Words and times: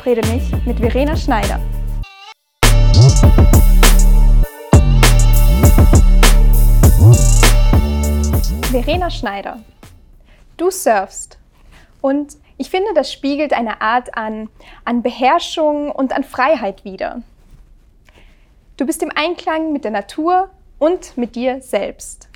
Verabrede 0.00 0.26
mich 0.32 0.50
mit 0.64 0.78
Verena 0.78 1.14
Schneider. 1.14 1.60
Verena 8.70 9.10
Schneider. 9.10 9.60
Du 10.56 10.70
surfst. 10.70 11.38
Und 12.00 12.38
ich 12.56 12.70
finde, 12.70 12.88
das 12.94 13.12
spiegelt 13.12 13.52
eine 13.52 13.82
Art 13.82 14.16
an, 14.16 14.48
an 14.86 15.02
Beherrschung 15.02 15.90
und 15.90 16.14
an 16.14 16.24
Freiheit 16.24 16.84
wider. 16.84 17.22
Du 18.78 18.86
bist 18.86 19.02
im 19.02 19.12
Einklang 19.14 19.72
mit 19.72 19.84
der 19.84 19.90
Natur 19.90 20.48
und 20.78 21.18
mit 21.18 21.36
dir 21.36 21.60
selbst. 21.60 22.30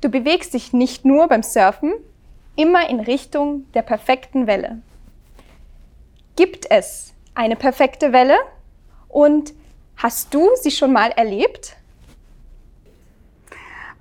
Du 0.00 0.08
bewegst 0.08 0.54
dich 0.54 0.72
nicht 0.72 1.04
nur 1.04 1.26
beim 1.26 1.42
Surfen, 1.42 1.92
immer 2.54 2.88
in 2.88 3.00
Richtung 3.00 3.66
der 3.72 3.82
perfekten 3.82 4.46
Welle. 4.46 4.80
Gibt 6.36 6.70
es 6.70 7.12
eine 7.34 7.56
perfekte 7.56 8.12
Welle? 8.12 8.36
Und 9.08 9.52
hast 9.96 10.32
du 10.32 10.48
sie 10.60 10.70
schon 10.70 10.92
mal 10.92 11.10
erlebt? 11.10 11.76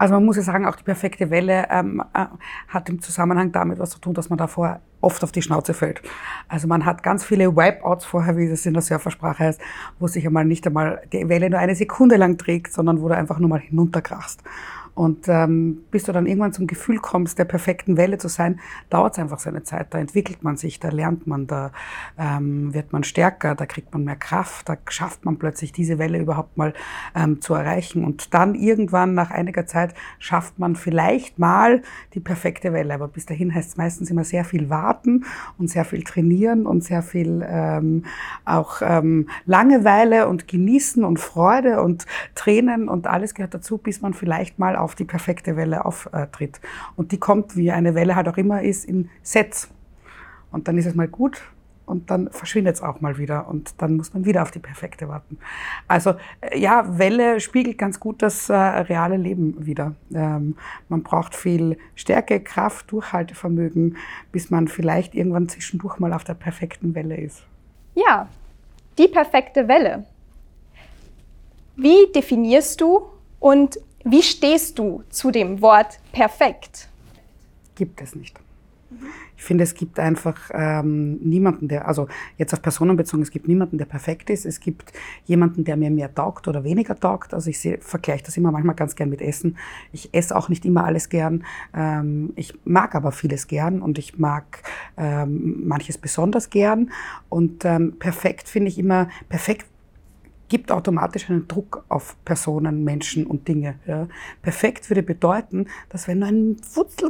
Also 0.02 0.16
man 0.16 0.26
muss 0.26 0.38
ja 0.38 0.42
sagen, 0.42 0.66
auch 0.66 0.76
die 0.76 0.84
perfekte 0.84 1.30
Welle 1.30 1.68
ähm, 1.70 2.02
äh, 2.16 2.26
hat 2.70 2.90
im 2.90 3.02
Zusammenhang 3.02 3.52
damit 3.52 3.78
was 3.78 3.92
zu 3.92 4.00
tun, 4.00 4.16
dass 4.16 4.32
man 4.32 4.38
davor 4.40 4.80
oft 5.00 5.24
auf 5.24 5.32
die 5.32 5.44
Schnauze 5.44 5.76
fällt. 5.76 6.02
Also 6.48 6.68
man 6.68 6.86
hat 6.86 7.04
ganz 7.04 7.24
viele 7.24 7.56
Wipeouts 7.56 8.06
vorher, 8.06 8.36
wie 8.36 8.50
das 8.50 8.66
in 8.66 8.74
der 8.74 8.82
Surfersprache 8.82 9.44
heißt, 9.44 9.62
wo 10.00 10.08
sich 10.08 10.26
einmal 10.26 10.46
nicht 10.46 10.66
einmal 10.66 11.04
die 11.14 11.30
Welle 11.30 11.52
nur 11.52 11.60
eine 11.60 11.76
Sekunde 11.76 12.16
lang 12.16 12.40
trägt, 12.40 12.74
sondern 12.74 13.00
wo 13.00 13.10
du 13.10 13.16
einfach 13.16 13.38
nur 13.38 13.50
mal 13.50 13.60
hinunterkrachst. 13.60 14.42
Und 14.94 15.28
ähm, 15.28 15.84
bis 15.90 16.04
du 16.04 16.12
dann 16.12 16.26
irgendwann 16.26 16.54
zum 16.54 16.68
Gefühl 16.68 16.98
kommst, 17.00 17.40
der 17.40 17.46
perfekten 17.46 17.98
Welle 17.98 18.18
zu 18.18 18.28
sein, 18.28 18.60
dauert 18.90 19.14
es 19.14 19.20
einfach 19.20 19.40
seine 19.40 19.64
Zeit. 19.64 19.94
Da 19.94 20.00
entwickelt 20.00 20.44
man 20.44 20.58
sich, 20.58 20.80
da 20.80 20.90
lernt 20.90 21.28
man, 21.28 21.48
da 21.48 21.72
ähm, 22.18 22.74
wird 22.74 22.92
man 22.92 23.04
stärker, 23.04 23.56
da 23.56 23.66
kriegt 23.66 23.94
man 23.94 24.04
mehr 24.04 24.16
Kraft, 24.16 24.68
da 24.68 24.78
schafft 24.90 25.26
man 25.26 25.38
plötzlich 25.38 25.72
diese 25.72 25.98
Welle 25.98 26.20
überhaupt 26.20 26.58
mal 26.58 26.74
ähm, 27.16 27.42
zu 27.42 27.54
erreichen. 27.54 28.04
Und 28.04 28.34
dann 28.34 28.56
irgendwann 28.56 29.14
nach 29.14 29.32
einiger 29.32 29.66
Zeit 29.66 29.94
schafft 30.20 30.60
man 30.60 30.76
vielleicht 30.76 31.40
mal 31.40 31.82
die 32.14 32.20
perfekte 32.20 32.74
Welle. 32.74 32.94
Aber 32.94 33.08
bis 33.08 33.26
dahin 33.26 33.54
heißt 33.54 33.70
es 33.70 33.78
meistens 33.78 34.12
immer 34.12 34.24
sehr 34.24 34.44
viel 34.44 34.70
warten 34.70 35.26
und 35.58 35.70
sehr 35.70 35.86
viel 35.86 36.04
trainieren 36.04 36.66
und 36.66 36.84
sehr 36.84 37.02
viel 37.02 37.46
ähm, 37.48 38.06
auch 38.46 38.82
ähm, 38.82 39.30
Langeweile 39.46 40.28
und 40.28 40.48
genießen 40.48 41.04
und 41.04 41.20
Freude 41.20 41.82
und 41.82 42.06
Tränen 42.36 42.90
und 42.90 43.08
alles 43.08 43.34
gehört 43.34 43.54
dazu, 43.54 43.78
bis 43.78 44.02
man 44.02 44.14
vielleicht 44.14 44.60
mal 44.60 44.76
auf 44.82 44.96
die 44.96 45.06
perfekte 45.06 45.56
Welle 45.56 45.86
auftritt. 45.86 46.60
Und 46.96 47.12
die 47.12 47.20
kommt, 47.20 47.56
wie 47.56 47.72
eine 47.72 47.96
Welle 47.96 48.16
halt 48.16 48.28
auch 48.28 48.38
immer 48.38 48.62
ist, 48.62 48.86
in 48.86 49.10
Sets. 49.24 49.70
Und 50.52 50.68
dann 50.68 50.78
ist 50.78 50.86
es 50.86 50.96
mal 50.96 51.08
gut 51.08 51.42
und 51.92 52.10
dann 52.10 52.30
verschwindet 52.32 52.76
es 52.76 52.82
auch 52.82 53.02
mal 53.02 53.18
wieder 53.18 53.50
und 53.50 53.74
dann 53.82 53.98
muss 53.98 54.14
man 54.14 54.24
wieder 54.24 54.44
auf 54.44 54.52
die 54.52 54.60
perfekte 54.60 55.10
warten. 55.10 55.38
Also 55.90 56.14
äh, 56.40 56.58
ja, 56.58 56.98
Welle 56.98 57.42
spiegelt 57.42 57.78
ganz 57.78 58.00
gut 58.00 58.22
das 58.22 58.50
äh, 58.50 58.54
reale 58.54 59.18
Leben 59.18 59.66
wieder. 59.66 59.94
Ähm, 60.14 60.56
man 60.88 61.04
braucht 61.04 61.36
viel 61.36 61.78
Stärke, 61.96 62.40
Kraft, 62.40 62.92
Durchhaltevermögen, 62.92 63.98
bis 64.32 64.50
man 64.50 64.70
vielleicht 64.70 65.16
irgendwann 65.16 65.50
zwischendurch 65.50 66.00
mal 66.00 66.14
auf 66.14 66.24
der 66.24 66.36
perfekten 66.36 66.96
Welle 66.96 67.18
ist. 67.18 67.44
Ja, 67.96 68.30
die 68.98 69.10
perfekte 69.10 69.68
Welle. 69.68 70.06
Wie 71.76 72.12
definierst 72.16 72.80
du 72.80 73.02
und 73.40 73.80
wie 74.04 74.22
stehst 74.22 74.78
du 74.80 75.04
zu 75.10 75.32
dem 75.32 75.62
Wort 75.62 76.00
perfekt? 76.12 76.90
Gibt 77.76 78.02
es 78.02 78.16
nicht. 78.16 78.40
Ich 79.38 79.44
finde, 79.44 79.64
es 79.64 79.74
gibt 79.74 80.00
einfach 80.00 80.52
ähm, 80.54 81.16
niemanden, 81.18 81.68
der, 81.68 81.88
also 81.88 82.08
jetzt 82.38 82.54
auf 82.54 82.62
Personen 82.62 82.96
bezogen, 82.98 83.24
es 83.24 83.32
gibt 83.32 83.48
niemanden, 83.48 83.78
der 83.78 83.86
perfekt 83.86 84.30
ist. 84.30 84.46
Es 84.46 84.60
gibt 84.60 84.94
jemanden, 85.26 85.64
der 85.64 85.78
mir 85.78 85.90
mehr 85.90 86.14
taugt 86.14 86.48
oder 86.48 86.64
weniger 86.64 86.96
taugt. 86.96 87.34
Also 87.34 87.50
ich 87.50 87.58
vergleiche 87.80 88.24
das 88.26 88.38
immer 88.38 88.52
manchmal 88.52 88.76
ganz 88.76 88.96
gern 88.96 89.10
mit 89.10 89.22
Essen. 89.22 89.58
Ich 89.94 90.14
esse 90.14 90.36
auch 90.36 90.50
nicht 90.50 90.66
immer 90.66 90.84
alles 90.84 91.10
gern. 91.10 91.44
Ähm, 91.74 92.34
ich 92.36 92.54
mag 92.66 92.94
aber 92.94 93.12
vieles 93.12 93.48
gern 93.48 93.82
und 93.82 93.98
ich 93.98 94.20
mag 94.20 94.62
ähm, 94.98 95.68
manches 95.68 95.98
besonders 95.98 96.50
gern. 96.50 96.92
Und 97.30 97.66
ähm, 97.66 97.98
perfekt 97.98 98.48
finde 98.48 98.68
ich 98.68 98.78
immer, 98.78 99.10
perfekt 99.30 99.66
gibt 100.52 100.70
automatisch 100.70 101.30
einen 101.30 101.48
Druck 101.48 101.86
auf 101.88 102.18
Personen, 102.26 102.84
Menschen 102.84 103.26
und 103.26 103.48
Dinge. 103.48 103.76
Ja. 103.88 104.10
Perfekt 104.42 104.90
würde 104.90 105.02
bedeuten, 105.02 105.68
dass 105.88 106.10
wenn 106.10 106.20
nur 106.20 106.28
ein 106.28 106.58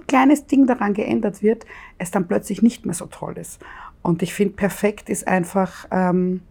kleines 0.06 0.46
Ding 0.46 0.68
daran 0.68 0.94
geändert 0.94 1.42
wird, 1.42 1.66
es 1.98 2.12
dann 2.12 2.28
plötzlich 2.28 2.62
nicht 2.62 2.86
mehr 2.86 2.94
so 2.94 3.08
toll 3.08 3.40
ist. 3.40 3.60
Und 4.04 4.22
ich 4.22 4.36
finde, 4.36 4.54
perfekt 4.54 5.10
ist 5.10 5.28
einfach, 5.28 5.88
ähm, 5.90 6.42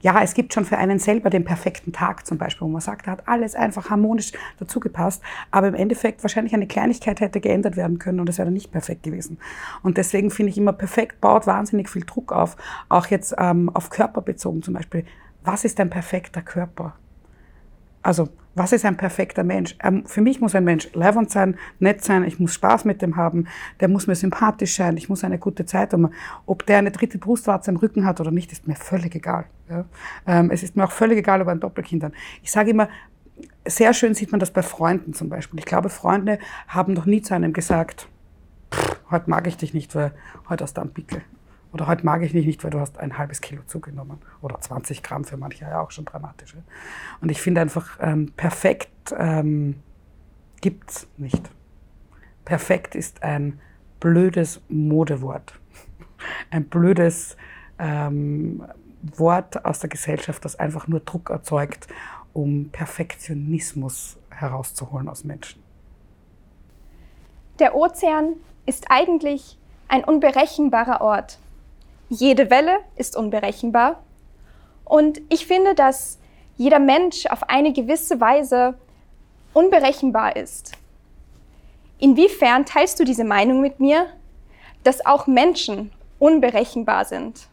ja, 0.00 0.22
es 0.22 0.34
gibt 0.34 0.54
schon 0.54 0.64
für 0.64 0.78
einen 0.78 1.00
selber 1.00 1.28
den 1.28 1.44
perfekten 1.44 1.92
Tag 1.92 2.24
zum 2.24 2.38
Beispiel, 2.38 2.68
wo 2.68 2.70
man 2.70 2.80
sagt, 2.80 3.08
da 3.08 3.12
hat 3.12 3.26
alles 3.26 3.56
einfach 3.56 3.90
harmonisch 3.90 4.30
dazugepasst, 4.60 5.22
aber 5.50 5.66
im 5.66 5.74
Endeffekt 5.74 6.22
wahrscheinlich 6.22 6.54
eine 6.54 6.68
Kleinigkeit 6.68 7.20
hätte 7.20 7.40
geändert 7.40 7.74
werden 7.74 7.98
können 7.98 8.20
und 8.20 8.28
es 8.28 8.38
wäre 8.38 8.46
dann 8.46 8.54
nicht 8.54 8.70
perfekt 8.70 9.02
gewesen. 9.02 9.38
Und 9.82 9.96
deswegen 9.96 10.30
finde 10.30 10.50
ich 10.50 10.56
immer, 10.58 10.72
perfekt 10.72 11.20
baut 11.20 11.48
wahnsinnig 11.48 11.88
viel 11.88 12.04
Druck 12.04 12.30
auf, 12.30 12.56
auch 12.88 13.08
jetzt 13.08 13.34
ähm, 13.38 13.70
auf 13.74 13.90
Körper 13.90 14.22
bezogen 14.22 14.62
zum 14.62 14.74
Beispiel 14.74 15.04
was 15.44 15.64
ist 15.64 15.80
ein 15.80 15.90
perfekter 15.90 16.42
Körper? 16.42 16.94
Also, 18.02 18.28
was 18.54 18.72
ist 18.72 18.84
ein 18.84 18.96
perfekter 18.96 19.44
Mensch? 19.44 19.76
Ähm, 19.82 20.04
für 20.06 20.20
mich 20.20 20.40
muss 20.40 20.54
ein 20.54 20.64
Mensch 20.64 20.88
leibend 20.92 21.30
sein, 21.30 21.56
nett 21.78 22.04
sein, 22.04 22.24
ich 22.24 22.38
muss 22.38 22.52
Spaß 22.52 22.84
mit 22.84 23.00
dem 23.00 23.16
haben, 23.16 23.46
der 23.80 23.88
muss 23.88 24.06
mir 24.06 24.14
sympathisch 24.14 24.76
sein, 24.76 24.96
ich 24.96 25.08
muss 25.08 25.24
eine 25.24 25.38
gute 25.38 25.64
Zeit 25.64 25.92
haben. 25.92 26.10
Ob 26.44 26.66
der 26.66 26.78
eine 26.78 26.90
dritte 26.90 27.18
Brustwarze 27.18 27.70
im 27.70 27.76
Rücken 27.78 28.04
hat 28.04 28.20
oder 28.20 28.30
nicht, 28.30 28.52
ist 28.52 28.66
mir 28.66 28.74
völlig 28.74 29.14
egal. 29.14 29.46
Ähm, 30.26 30.50
es 30.50 30.62
ist 30.62 30.76
mir 30.76 30.84
auch 30.84 30.92
völlig 30.92 31.18
egal, 31.18 31.40
ob 31.40 31.48
er 31.48 31.52
ein 31.52 31.60
Doppelkind 31.60 32.04
hat. 32.04 32.12
Ich 32.42 32.50
sage 32.50 32.70
immer, 32.70 32.88
sehr 33.66 33.94
schön 33.94 34.14
sieht 34.14 34.32
man 34.32 34.40
das 34.40 34.50
bei 34.50 34.62
Freunden 34.62 35.14
zum 35.14 35.28
Beispiel. 35.28 35.58
Ich 35.58 35.64
glaube, 35.64 35.88
Freunde 35.88 36.38
haben 36.68 36.92
noch 36.92 37.06
nie 37.06 37.22
zu 37.22 37.34
einem 37.34 37.52
gesagt, 37.52 38.08
heute 39.10 39.30
mag 39.30 39.46
ich 39.46 39.56
dich 39.56 39.72
nicht, 39.72 39.94
weil 39.94 40.12
heute 40.48 40.64
hast 40.64 40.76
du 40.76 40.82
einen 40.82 40.92
Pickel. 40.92 41.22
Oder 41.72 41.86
heute 41.86 42.04
mag 42.04 42.22
ich 42.22 42.32
dich 42.32 42.46
nicht, 42.46 42.62
weil 42.64 42.70
du 42.70 42.80
hast 42.80 42.98
ein 42.98 43.16
halbes 43.16 43.40
Kilo 43.40 43.62
zugenommen. 43.66 44.18
Oder 44.42 44.60
20 44.60 45.02
Gramm 45.02 45.24
für 45.24 45.36
manche 45.36 45.64
ja 45.64 45.80
auch 45.80 45.90
schon 45.90 46.04
dramatisch. 46.04 46.54
Und 47.20 47.30
ich 47.30 47.40
finde 47.40 47.62
einfach, 47.62 47.98
ähm, 48.00 48.32
perfekt 48.36 49.14
ähm, 49.16 49.82
gibt 50.60 50.90
es 50.90 51.08
nicht. 51.16 51.50
Perfekt 52.44 52.94
ist 52.94 53.22
ein 53.22 53.60
blödes 54.00 54.60
Modewort. 54.68 55.58
Ein 56.50 56.66
blödes 56.66 57.36
ähm, 57.80 58.64
Wort 59.02 59.64
aus 59.64 59.80
der 59.80 59.90
Gesellschaft, 59.90 60.44
das 60.44 60.54
einfach 60.54 60.86
nur 60.86 61.00
Druck 61.00 61.30
erzeugt, 61.30 61.88
um 62.32 62.70
Perfektionismus 62.70 64.18
herauszuholen 64.30 65.08
aus 65.08 65.24
Menschen. 65.24 65.62
Der 67.58 67.74
Ozean 67.74 68.34
ist 68.66 68.86
eigentlich 68.88 69.58
ein 69.88 70.04
unberechenbarer 70.04 71.00
Ort. 71.00 71.38
Jede 72.12 72.50
Welle 72.50 72.80
ist 72.96 73.16
unberechenbar. 73.16 74.02
Und 74.84 75.22
ich 75.30 75.46
finde, 75.46 75.74
dass 75.74 76.18
jeder 76.58 76.78
Mensch 76.78 77.24
auf 77.24 77.48
eine 77.48 77.72
gewisse 77.72 78.20
Weise 78.20 78.74
unberechenbar 79.54 80.36
ist. 80.36 80.72
Inwiefern 81.98 82.66
teilst 82.66 83.00
du 83.00 83.04
diese 83.04 83.24
Meinung 83.24 83.62
mit 83.62 83.80
mir, 83.80 84.08
dass 84.84 85.06
auch 85.06 85.26
Menschen 85.26 85.90
unberechenbar 86.18 87.06
sind? 87.06 87.48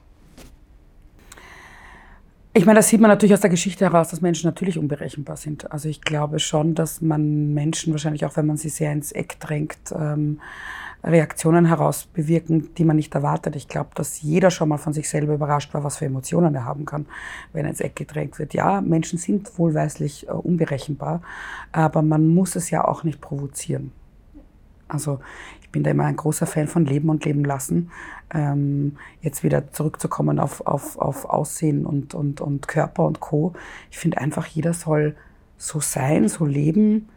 Ich 2.54 2.66
meine, 2.66 2.80
das 2.80 2.90
sieht 2.90 3.00
man 3.00 3.10
natürlich 3.10 3.34
aus 3.34 3.42
der 3.42 3.50
Geschichte 3.50 3.86
heraus, 3.86 4.10
dass 4.10 4.20
Menschen 4.20 4.48
natürlich 4.48 4.78
unberechenbar 4.78 5.38
sind. 5.38 5.72
Also 5.72 5.88
ich 5.88 6.02
glaube 6.02 6.40
schon, 6.40 6.76
dass 6.76 7.00
man 7.00 7.54
Menschen 7.54 7.94
wahrscheinlich 7.94 8.26
auch, 8.26 8.36
wenn 8.36 8.48
man 8.48 8.58
sie 8.58 8.68
sehr 8.68 8.92
ins 8.92 9.14
Eck 9.14 9.40
drängt, 9.40 9.78
ähm, 9.98 10.42
Reaktionen 11.04 11.66
herausbewirken, 11.66 12.74
die 12.76 12.84
man 12.84 12.98
nicht 12.98 13.16
erwartet. 13.16 13.56
Ich 13.56 13.68
glaube, 13.68 13.92
dass 13.96 14.22
jeder 14.22 14.52
schon 14.52 14.70
mal 14.70 14.78
von 14.78 14.94
sich 14.94 15.10
selber 15.10 15.34
überrascht 15.34 15.74
war, 15.74 15.84
was 15.84 15.98
für 15.98 16.06
Emotionen 16.06 16.54
er 16.56 16.66
haben 16.66 16.86
kann, 16.86 17.06
wenn 17.54 17.66
er 17.66 17.72
ins 17.72 17.80
Eck 17.80 17.96
gedrängt 17.96 18.38
wird. 18.38 18.54
Ja, 18.54 18.82
Menschen 18.82 19.18
sind 19.18 19.58
wohlweislich 19.58 20.28
äh, 20.28 20.32
unberechenbar, 20.32 21.22
aber 21.72 22.02
man 22.02 22.28
muss 22.28 22.56
es 22.56 22.70
ja 22.70 22.86
auch 22.86 23.04
nicht 23.04 23.22
provozieren. 23.22 23.92
Also 24.90 25.20
ich 25.62 25.70
bin 25.70 25.84
da 25.84 25.92
immer 25.92 26.06
ein 26.06 26.16
großer 26.16 26.48
Fan 26.48 26.68
von 26.68 26.86
Leben 26.86 27.10
und 27.10 27.24
Leben 27.24 27.46
lassen. 27.46 27.92
Ähm, 28.34 28.98
jetzt 29.22 29.44
wieder 29.44 29.72
zurückzukommen 29.72 30.40
auf, 30.40 30.66
auf, 30.66 30.98
auf 30.98 31.26
Aussehen 31.26 31.86
und, 31.86 32.14
und, 32.14 32.42
und 32.42 32.68
Körper 32.68 33.06
und 33.06 33.20
Co. 33.20 33.54
Ich 33.92 34.00
finde 34.00 34.18
einfach, 34.18 34.48
jeder 34.48 34.74
soll 34.74 35.16
so 35.58 35.80
sein, 35.80 36.28
so 36.28 36.46
leben, 36.46 37.10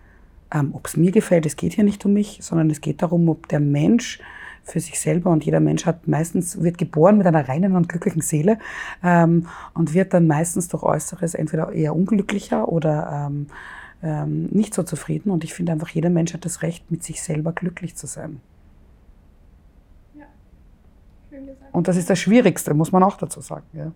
ähm, 0.53 0.71
ob 0.75 0.87
es 0.87 0.97
mir 0.97 1.11
gefällt, 1.11 1.47
es 1.47 1.57
geht 1.57 1.75
hier 1.75 1.85
nicht 1.85 2.05
um 2.05 2.13
mich, 2.13 2.39
sondern 2.43 2.71
es 2.71 2.81
geht 2.81 3.03
darum, 3.03 3.29
ob 3.29 3.49
der 3.49 3.61
Mensch 3.61 4.21
für 4.65 4.81
sich 4.81 5.01
selber 5.01 5.31
und 5.31 5.45
jeder 5.45 5.61
Mensch 5.61 5.87
hat 5.87 6.07
meistens, 6.07 6.63
wird 6.63 6.79
geboren 6.79 7.19
mit 7.19 7.27
einer 7.27 7.49
reinen 7.49 7.75
und 7.75 7.89
glücklichen 7.89 8.23
Seele 8.23 8.59
ähm, 9.03 9.49
und 9.75 9.93
wird 9.93 10.15
dann 10.15 10.27
meistens 10.27 10.69
durch 10.69 10.83
Äußeres 10.83 11.35
entweder 11.35 11.73
eher 11.73 11.97
unglücklicher 11.97 12.69
oder 12.69 13.29
ähm, 13.29 13.47
ähm, 14.03 14.47
nicht 14.53 14.75
so 14.75 14.83
zufrieden. 14.83 15.31
Und 15.31 15.43
ich 15.43 15.55
finde 15.55 15.73
einfach, 15.73 15.89
jeder 15.89 16.11
Mensch 16.11 16.33
hat 16.35 16.45
das 16.45 16.63
Recht, 16.63 16.91
mit 16.91 17.03
sich 17.03 17.23
selber 17.23 17.53
glücklich 17.53 17.97
zu 17.97 18.07
sein. 18.07 18.41
Ja. 20.15 20.27
Und 21.73 21.89
das 21.89 21.97
ist 21.97 22.11
das 22.11 22.19
Schwierigste, 22.19 22.75
muss 22.75 22.93
man 22.93 23.03
auch 23.03 23.17
dazu 23.17 23.41
sagen. 23.41 23.67
Ja. 23.73 23.93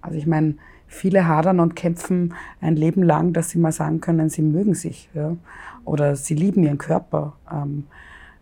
Also 0.00 0.16
ich 0.16 0.26
meine, 0.26 0.56
viele 0.86 1.26
hadern 1.26 1.60
und 1.60 1.76
kämpfen 1.76 2.34
ein 2.60 2.76
Leben 2.76 3.02
lang, 3.02 3.32
dass 3.32 3.50
sie 3.50 3.58
mal 3.58 3.72
sagen 3.72 4.00
können, 4.00 4.28
sie 4.28 4.42
mögen 4.42 4.74
sich 4.74 5.08
ja. 5.14 5.36
oder 5.84 6.16
sie 6.16 6.34
lieben 6.34 6.62
ihren 6.62 6.78
Körper. 6.78 7.34
Ähm, 7.50 7.86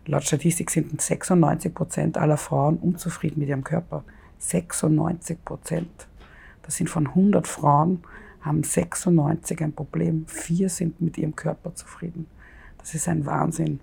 laut 0.05 0.23
Statistik 0.23 0.69
sind 0.69 1.01
96 1.01 1.73
Prozent 1.73 2.17
aller 2.17 2.37
Frauen 2.37 2.77
unzufrieden 2.77 3.39
mit 3.39 3.49
ihrem 3.49 3.63
Körper. 3.63 4.03
96 4.39 5.43
Prozent. 5.43 6.07
Das 6.63 6.75
sind 6.75 6.89
von 6.89 7.07
100 7.07 7.47
Frauen, 7.47 8.03
haben 8.41 8.63
96 8.63 9.61
ein 9.61 9.73
Problem. 9.73 10.25
Vier 10.27 10.69
sind 10.69 11.01
mit 11.01 11.17
ihrem 11.17 11.35
Körper 11.35 11.75
zufrieden. 11.75 12.27
Das 12.77 12.93
ist 12.93 13.07
ein 13.07 13.25
Wahnsinn. 13.25 13.79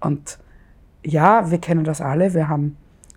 Und 0.00 0.38
ja, 1.04 1.50
wir 1.50 1.58
kennen 1.58 1.84
das 1.84 2.00
alle. 2.00 2.34
Wir 2.34 2.48
haben, 2.48 2.76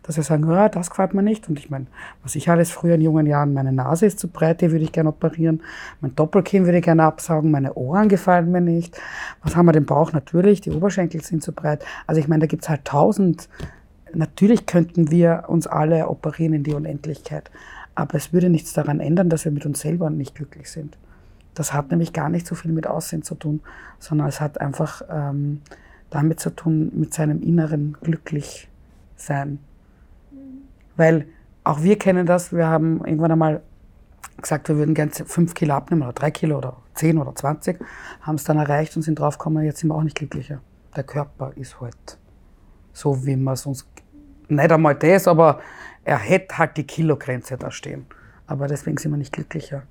dass 0.10 0.18
wir 0.18 0.24
sagen, 0.24 0.50
ja, 0.50 0.70
das 0.70 0.90
gefällt 0.90 1.14
mir 1.14 1.22
nicht. 1.22 1.48
Und 1.50 1.60
ich 1.60 1.70
meine, 1.70 1.86
was 2.24 2.34
ich 2.34 2.50
alles 2.50 2.72
früher 2.72 2.96
in 2.96 3.02
jungen 3.02 3.28
Jahren, 3.28 3.54
meine 3.54 3.72
Nase 3.72 4.08
ist 4.08 4.18
zu 4.18 4.28
breit, 4.28 4.60
die 4.60 4.72
würde 4.72 4.84
ich 4.84 4.92
gerne 4.92 5.10
operieren. 5.10 5.62
Mein 6.02 6.16
Doppelkinn 6.16 6.66
würde 6.66 6.80
ich 6.80 6.84
gerne 6.84 7.04
absaugen. 7.04 7.52
Meine 7.52 7.76
Ohren 7.76 8.10
gefallen 8.10 8.52
mir 8.52 8.60
nicht. 8.60 9.00
Was 9.44 9.56
haben 9.56 9.68
wir 9.68 9.72
den 9.72 9.86
Bauch? 9.86 10.12
Natürlich, 10.12 10.62
die 10.62 10.72
Oberschenkel 10.72 11.22
sind 11.22 11.44
zu 11.44 11.52
breit. 11.52 11.86
Also 12.08 12.20
ich 12.20 12.28
meine, 12.28 12.40
da 12.42 12.48
gibt 12.48 12.64
es 12.64 12.70
halt 12.70 12.86
tausend. 12.86 13.50
Natürlich 14.12 14.66
könnten 14.66 15.12
wir 15.12 15.44
uns 15.46 15.68
alle 15.68 16.08
operieren 16.08 16.54
in 16.54 16.64
die 16.64 16.74
Unendlichkeit. 16.74 17.52
Aber 17.94 18.16
es 18.16 18.34
würde 18.34 18.50
nichts 18.50 18.74
daran 18.74 19.02
ändern, 19.02 19.30
dass 19.30 19.46
wir 19.46 19.52
mit 19.52 19.68
uns 19.68 19.80
selber 19.80 20.10
nicht 20.10 20.34
glücklich 20.34 20.72
sind. 20.72 20.98
Das 21.54 21.72
hat 21.72 21.92
nämlich 21.92 22.14
gar 22.14 22.30
nicht 22.30 22.48
so 22.48 22.56
viel 22.56 22.72
mit 22.72 22.88
Aussehen 22.88 23.22
zu 23.22 23.36
tun, 23.36 23.62
sondern 24.00 24.28
es 24.28 24.42
hat 24.42 24.60
einfach 24.60 25.04
ähm, 25.08 25.62
damit 26.10 26.40
zu 26.40 26.50
tun, 26.50 26.92
mit 26.96 27.14
seinem 27.14 27.44
inneren 27.44 27.96
Glücklichsein. 28.02 29.60
Weil 31.00 31.28
auch 31.64 31.82
wir 31.82 31.98
kennen 31.98 32.26
das, 32.26 32.52
wir 32.52 32.68
haben 32.68 33.06
irgendwann 33.06 33.32
einmal 33.32 33.62
gesagt, 34.36 34.68
wir 34.68 34.76
würden 34.76 34.94
gerne 34.94 35.12
fünf 35.12 35.54
Kilo 35.54 35.74
abnehmen 35.74 36.02
oder 36.02 36.12
drei 36.12 36.30
Kilo 36.30 36.58
oder 36.58 36.76
zehn 36.94 37.18
oder 37.18 37.34
zwanzig, 37.36 37.80
haben 38.20 38.36
es 38.36 38.44
dann 38.44 38.58
erreicht 38.58 38.98
und 38.98 39.04
sind 39.04 39.18
draufgekommen, 39.18 39.64
jetzt 39.64 39.80
sind 39.80 39.88
wir 39.90 39.96
auch 39.96 40.04
nicht 40.04 40.18
glücklicher. 40.18 40.60
Der 40.94 41.06
Körper 41.06 41.54
ist 41.56 41.80
halt 41.80 42.18
so, 42.92 43.26
wie 43.26 43.38
man 43.38 43.54
es 43.54 43.66
uns, 43.66 43.88
nicht 44.50 44.72
einmal 44.74 44.96
das, 44.96 45.26
aber 45.30 45.62
er 46.04 46.18
hätte 46.18 46.58
halt 46.58 46.76
die 46.76 46.84
Kilogrenze 46.84 47.56
da 47.56 47.72
stehen. 47.72 48.06
Aber 48.46 48.68
deswegen 48.68 48.98
sind 48.98 49.12
wir 49.12 49.18
nicht 49.18 49.32
glücklicher. 49.32 49.84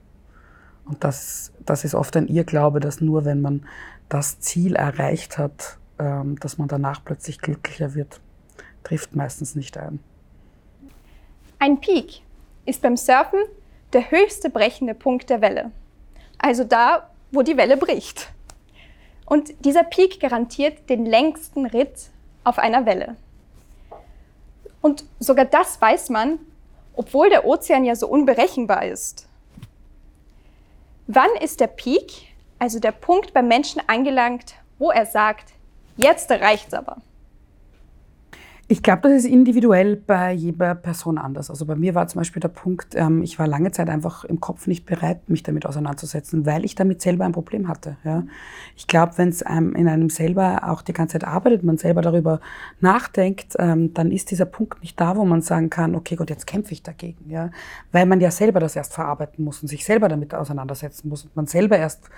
Und 0.84 1.04
das, 1.04 1.52
das 1.64 1.84
ist 1.84 1.94
oft 1.94 2.14
ein 2.18 2.28
Irrglaube, 2.28 2.80
dass 2.80 3.00
nur 3.00 3.24
wenn 3.24 3.40
man 3.40 3.64
das 4.10 4.40
Ziel 4.40 4.76
erreicht 4.76 5.38
hat, 5.38 5.78
ähm, 5.98 6.38
dass 6.40 6.58
man 6.58 6.68
danach 6.68 7.02
plötzlich 7.02 7.40
glücklicher 7.40 7.94
wird. 7.94 8.20
Trifft 8.82 9.16
meistens 9.16 9.54
nicht 9.54 9.78
ein. 9.78 10.00
Ein 11.60 11.80
Peak 11.80 12.22
ist 12.66 12.82
beim 12.82 12.96
Surfen 12.96 13.40
der 13.92 14.10
höchste 14.10 14.48
brechende 14.48 14.94
Punkt 14.94 15.28
der 15.28 15.40
Welle. 15.40 15.72
Also 16.38 16.62
da, 16.62 17.10
wo 17.32 17.42
die 17.42 17.56
Welle 17.56 17.76
bricht. 17.76 18.28
Und 19.26 19.64
dieser 19.64 19.82
Peak 19.82 20.20
garantiert 20.20 20.88
den 20.88 21.04
längsten 21.04 21.66
Ritt 21.66 22.10
auf 22.44 22.58
einer 22.58 22.86
Welle. 22.86 23.16
Und 24.80 25.04
sogar 25.18 25.44
das 25.44 25.80
weiß 25.80 26.10
man, 26.10 26.38
obwohl 26.94 27.28
der 27.28 27.44
Ozean 27.44 27.84
ja 27.84 27.96
so 27.96 28.08
unberechenbar 28.08 28.86
ist. 28.86 29.26
Wann 31.08 31.30
ist 31.40 31.60
der 31.60 31.66
Peak, 31.66 32.12
also 32.58 32.78
der 32.78 32.92
Punkt 32.92 33.32
beim 33.32 33.48
Menschen 33.48 33.82
angelangt, 33.86 34.54
wo 34.78 34.90
er 34.90 35.06
sagt, 35.06 35.52
jetzt 35.96 36.30
reicht's 36.30 36.74
aber? 36.74 36.98
Ich 38.70 38.82
glaube, 38.82 39.08
das 39.08 39.12
ist 39.12 39.24
individuell 39.24 39.96
bei 39.96 40.30
jeder 40.30 40.74
Person 40.74 41.16
anders. 41.16 41.48
Also 41.48 41.64
bei 41.64 41.74
mir 41.74 41.94
war 41.94 42.06
zum 42.06 42.20
Beispiel 42.20 42.40
der 42.40 42.48
Punkt, 42.48 42.94
ähm, 42.96 43.22
ich 43.22 43.38
war 43.38 43.46
lange 43.46 43.72
Zeit 43.72 43.88
einfach 43.88 44.24
im 44.24 44.40
Kopf 44.40 44.66
nicht 44.66 44.84
bereit, 44.84 45.30
mich 45.30 45.42
damit 45.42 45.64
auseinanderzusetzen, 45.64 46.44
weil 46.44 46.66
ich 46.66 46.74
damit 46.74 47.00
selber 47.00 47.24
ein 47.24 47.32
Problem 47.32 47.66
hatte. 47.66 47.96
Ja. 48.04 48.24
Ich 48.76 48.86
glaube, 48.86 49.16
wenn 49.16 49.30
es 49.30 49.42
einem 49.42 49.74
in 49.74 49.88
einem 49.88 50.10
selber 50.10 50.68
auch 50.68 50.82
die 50.82 50.92
ganze 50.92 51.14
Zeit 51.14 51.24
arbeitet, 51.24 51.62
man 51.62 51.78
selber 51.78 52.02
darüber 52.02 52.40
nachdenkt, 52.80 53.54
ähm, 53.58 53.94
dann 53.94 54.10
ist 54.10 54.30
dieser 54.30 54.44
Punkt 54.44 54.82
nicht 54.82 55.00
da, 55.00 55.16
wo 55.16 55.24
man 55.24 55.40
sagen 55.40 55.70
kann, 55.70 55.94
okay 55.94 56.16
Gott, 56.16 56.28
jetzt 56.28 56.46
kämpfe 56.46 56.72
ich 56.72 56.82
dagegen. 56.82 57.30
Ja. 57.30 57.50
Weil 57.90 58.04
man 58.04 58.20
ja 58.20 58.30
selber 58.30 58.60
das 58.60 58.76
erst 58.76 58.92
verarbeiten 58.92 59.46
muss 59.46 59.62
und 59.62 59.68
sich 59.68 59.82
selber 59.82 60.10
damit 60.10 60.34
auseinandersetzen 60.34 61.08
muss 61.08 61.24
und 61.24 61.34
man 61.34 61.46
selber 61.46 61.78
erst 61.78 62.10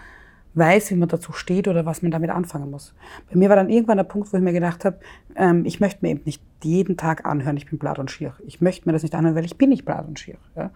weiß, 0.54 0.90
wie 0.90 0.96
man 0.96 1.08
dazu 1.08 1.32
steht 1.32 1.68
oder 1.68 1.86
was 1.86 2.02
man 2.02 2.10
damit 2.10 2.30
anfangen 2.30 2.70
muss. 2.70 2.94
Bei 3.30 3.36
mir 3.36 3.48
war 3.48 3.56
dann 3.56 3.70
irgendwann 3.70 3.98
der 3.98 4.04
Punkt, 4.04 4.32
wo 4.32 4.36
ich 4.36 4.42
mir 4.42 4.52
gedacht 4.52 4.84
habe, 4.84 4.98
ähm, 5.36 5.64
ich 5.64 5.80
möchte 5.80 6.00
mir 6.02 6.10
eben 6.10 6.22
nicht 6.24 6.42
jeden 6.62 6.96
Tag 6.96 7.24
anhören, 7.24 7.56
ich 7.56 7.66
bin 7.66 7.78
blatt 7.78 7.98
und 7.98 8.10
schier. 8.10 8.34
Ich 8.46 8.60
möchte 8.60 8.88
mir 8.88 8.92
das 8.92 9.02
nicht 9.02 9.14
anhören, 9.14 9.36
weil 9.36 9.44
ich 9.44 9.58
bin 9.58 9.70
nicht 9.70 9.84
blatt 9.84 10.06
und 10.06 10.18
schier. 10.18 10.36
Ja? 10.56 10.70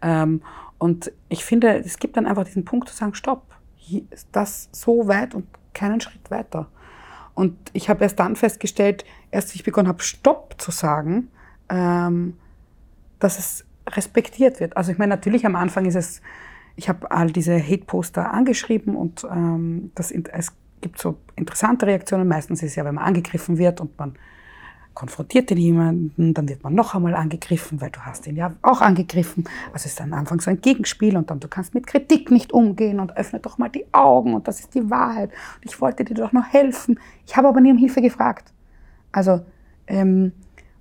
Ähm, 0.00 0.42
und 0.78 1.12
ich 1.28 1.44
finde, 1.44 1.78
es 1.78 1.98
gibt 1.98 2.16
dann 2.16 2.26
einfach 2.26 2.44
diesen 2.44 2.64
Punkt 2.64 2.88
zu 2.88 2.94
sagen, 2.94 3.14
stopp, 3.14 3.42
das 4.32 4.68
so 4.72 5.08
weit 5.08 5.34
und 5.34 5.46
keinen 5.74 6.00
Schritt 6.00 6.30
weiter. 6.30 6.68
Und 7.34 7.56
ich 7.72 7.88
habe 7.90 8.02
erst 8.02 8.18
dann 8.18 8.36
festgestellt, 8.36 9.04
erst 9.30 9.52
wie 9.52 9.56
ich 9.56 9.64
begonnen 9.64 9.88
habe, 9.88 10.02
Stopp 10.02 10.54
zu 10.58 10.70
sagen, 10.70 11.28
ähm, 11.68 12.36
dass 13.18 13.38
es 13.38 13.64
respektiert 13.88 14.60
wird. 14.60 14.76
Also 14.76 14.92
ich 14.92 14.98
meine, 14.98 15.10
natürlich 15.10 15.46
am 15.46 15.56
Anfang 15.56 15.84
ist 15.84 15.94
es 15.94 16.22
ich 16.76 16.88
habe 16.88 17.10
all 17.10 17.30
diese 17.30 17.58
Hate-Poster 17.58 18.32
angeschrieben 18.32 18.96
und 18.96 19.26
ähm, 19.30 19.90
das, 19.94 20.10
es 20.10 20.52
gibt 20.80 21.00
so 21.00 21.16
interessante 21.34 21.86
Reaktionen. 21.86 22.28
Meistens 22.28 22.62
ist 22.62 22.70
es 22.70 22.76
ja, 22.76 22.84
wenn 22.84 22.94
man 22.94 23.04
angegriffen 23.04 23.58
wird 23.58 23.80
und 23.80 23.98
man 23.98 24.14
konfrontiert 24.92 25.50
den 25.50 25.58
jemanden, 25.58 26.32
dann 26.32 26.48
wird 26.48 26.64
man 26.64 26.74
noch 26.74 26.94
einmal 26.94 27.14
angegriffen, 27.14 27.80
weil 27.80 27.90
du 27.90 28.00
hast 28.00 28.26
ihn 28.26 28.36
ja 28.36 28.54
auch 28.62 28.80
angegriffen. 28.80 29.44
Also 29.66 29.84
es 29.84 29.86
ist 29.86 30.00
dann 30.00 30.14
anfangs 30.14 30.44
so 30.44 30.50
ein 30.50 30.60
Gegenspiel 30.60 31.16
und 31.16 31.30
dann 31.30 31.38
du 31.38 31.48
kannst 31.48 31.74
mit 31.74 31.86
Kritik 31.86 32.30
nicht 32.30 32.52
umgehen 32.52 32.98
und 33.00 33.16
öffne 33.16 33.40
doch 33.40 33.58
mal 33.58 33.68
die 33.68 33.84
Augen 33.92 34.34
und 34.34 34.48
das 34.48 34.60
ist 34.60 34.74
die 34.74 34.90
Wahrheit. 34.90 35.30
Und 35.56 35.64
ich 35.66 35.80
wollte 35.80 36.04
dir 36.04 36.14
doch 36.14 36.32
noch 36.32 36.46
helfen. 36.46 36.98
Ich 37.26 37.36
habe 37.36 37.48
aber 37.48 37.60
nie 37.60 37.72
um 37.72 37.78
Hilfe 37.78 38.00
gefragt. 38.00 38.52
Also 39.12 39.40
ähm, 39.86 40.32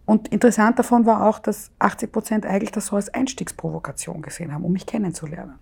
und 0.05 0.27
interessant 0.29 0.77
davon 0.79 1.05
war 1.05 1.25
auch, 1.27 1.39
dass 1.39 1.71
80 1.79 2.11
Prozent 2.11 2.45
eigentlich 2.45 2.71
das 2.71 2.87
so 2.87 2.95
als 2.95 3.13
Einstiegsprovokation 3.13 4.21
gesehen 4.21 4.53
haben, 4.53 4.63
um 4.63 4.71
mich 4.71 4.85
kennenzulernen. 4.85 5.55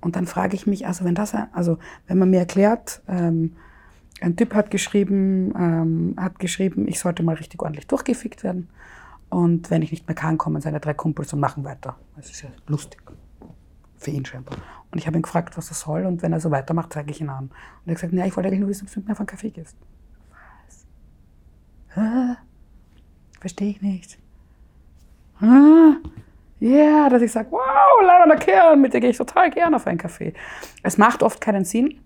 Und 0.00 0.16
dann 0.16 0.26
frage 0.26 0.54
ich 0.54 0.66
mich, 0.66 0.86
also 0.86 1.04
wenn 1.04 1.14
das, 1.14 1.34
also 1.52 1.78
wenn 2.06 2.18
man 2.18 2.30
mir 2.30 2.38
erklärt, 2.38 3.02
ähm, 3.08 3.56
ein 4.20 4.36
Typ 4.36 4.54
hat 4.54 4.70
geschrieben, 4.70 5.52
ähm, 5.56 6.14
hat 6.16 6.38
geschrieben, 6.38 6.88
ich 6.88 7.00
sollte 7.00 7.22
mal 7.22 7.36
richtig 7.36 7.62
ordentlich 7.62 7.86
durchgefickt 7.86 8.42
werden. 8.42 8.68
Und 9.30 9.70
wenn 9.70 9.82
ich 9.82 9.90
nicht 9.90 10.06
mehr 10.06 10.14
kann, 10.14 10.38
kommen 10.38 10.60
seine 10.60 10.80
drei 10.80 10.94
Kumpels 10.94 11.32
und 11.32 11.40
machen 11.40 11.64
weiter. 11.64 11.96
Das 12.16 12.30
ist 12.30 12.42
ja 12.42 12.48
lustig. 12.66 13.00
Für 13.96 14.10
ihn 14.10 14.24
scheinbar. 14.24 14.56
Und 14.90 14.98
ich 14.98 15.06
habe 15.06 15.18
ihn 15.18 15.22
gefragt, 15.22 15.56
was 15.56 15.68
das 15.68 15.80
soll. 15.80 16.06
Und 16.06 16.22
wenn 16.22 16.32
er 16.32 16.40
so 16.40 16.50
weitermacht, 16.50 16.92
zeige 16.92 17.10
ich 17.10 17.20
ihn 17.20 17.28
an. 17.28 17.44
Und 17.44 17.52
er 17.86 17.90
hat 17.90 17.96
gesagt, 17.96 18.12
ja, 18.12 18.24
ich 18.24 18.36
wollte 18.36 18.48
eigentlich 18.48 18.60
nur 18.60 18.68
wissen, 18.68 18.86
ob 18.86 18.92
du 18.92 19.00
mit 19.00 19.08
mir 19.08 19.12
auf 19.12 19.20
einen 19.20 19.26
Kaffee 19.26 19.50
gehst. 19.50 19.76
Was? 21.94 22.36
Verstehe 23.40 23.70
ich 23.70 23.82
nicht. 23.82 24.18
Hä? 25.40 25.97
Ja, 26.60 26.70
yeah, 26.70 27.08
dass 27.08 27.22
ich 27.22 27.30
sage, 27.30 27.50
wow, 27.50 27.60
leibender 28.02 28.36
Kerl, 28.36 28.76
mit 28.76 28.92
dir 28.92 29.00
gehe 29.00 29.10
ich 29.10 29.16
total 29.16 29.50
gerne 29.50 29.76
auf 29.76 29.86
einen 29.86 29.98
Kaffee. 29.98 30.34
Es 30.82 30.98
macht 30.98 31.22
oft 31.22 31.40
keinen 31.40 31.64
Sinn, 31.64 32.00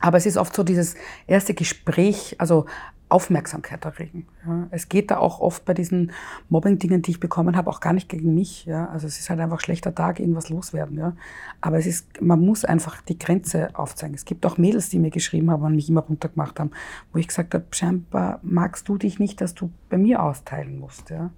aber 0.00 0.18
es 0.18 0.26
ist 0.26 0.36
oft 0.36 0.54
so 0.54 0.62
dieses 0.62 0.94
erste 1.26 1.54
Gespräch, 1.54 2.36
also 2.38 2.66
Aufmerksamkeit 3.12 3.84
erregen. 3.84 4.26
Ja. 4.46 4.66
Es 4.70 4.88
geht 4.88 5.10
da 5.10 5.18
auch 5.18 5.40
oft 5.40 5.66
bei 5.66 5.74
diesen 5.74 6.12
Mobbing-Dingen, 6.48 7.02
die 7.02 7.12
ich 7.12 7.20
bekommen 7.20 7.56
habe, 7.56 7.68
auch 7.68 7.80
gar 7.80 7.92
nicht 7.92 8.08
gegen 8.08 8.34
mich. 8.34 8.64
Ja. 8.64 8.88
Also 8.88 9.06
es 9.06 9.18
ist 9.18 9.28
halt 9.28 9.38
einfach 9.38 9.60
schlechter 9.60 9.94
Tag, 9.94 10.18
irgendwas 10.18 10.48
loswerden. 10.48 10.98
Ja. 10.98 11.12
Aber 11.60 11.78
es 11.78 11.86
ist, 11.86 12.22
man 12.22 12.40
muss 12.40 12.64
einfach 12.64 13.02
die 13.02 13.18
Grenze 13.18 13.68
aufzeigen. 13.74 14.14
Es 14.14 14.24
gibt 14.24 14.46
auch 14.46 14.56
Mädels, 14.56 14.88
die 14.88 14.98
mir 14.98 15.10
geschrieben 15.10 15.50
haben 15.50 15.62
und 15.62 15.76
mich 15.76 15.90
immer 15.90 16.00
runtergemacht 16.00 16.58
haben, 16.58 16.70
wo 17.12 17.18
ich 17.18 17.28
gesagt 17.28 17.52
habe, 17.52 17.66
scheinbar 17.72 18.40
magst 18.42 18.88
du 18.88 18.96
dich 18.96 19.18
nicht, 19.18 19.42
dass 19.42 19.54
du 19.54 19.70
bei 19.90 19.98
mir 19.98 20.22
austeilen 20.22 20.80
musst. 20.80 21.10
Ja. 21.10 21.30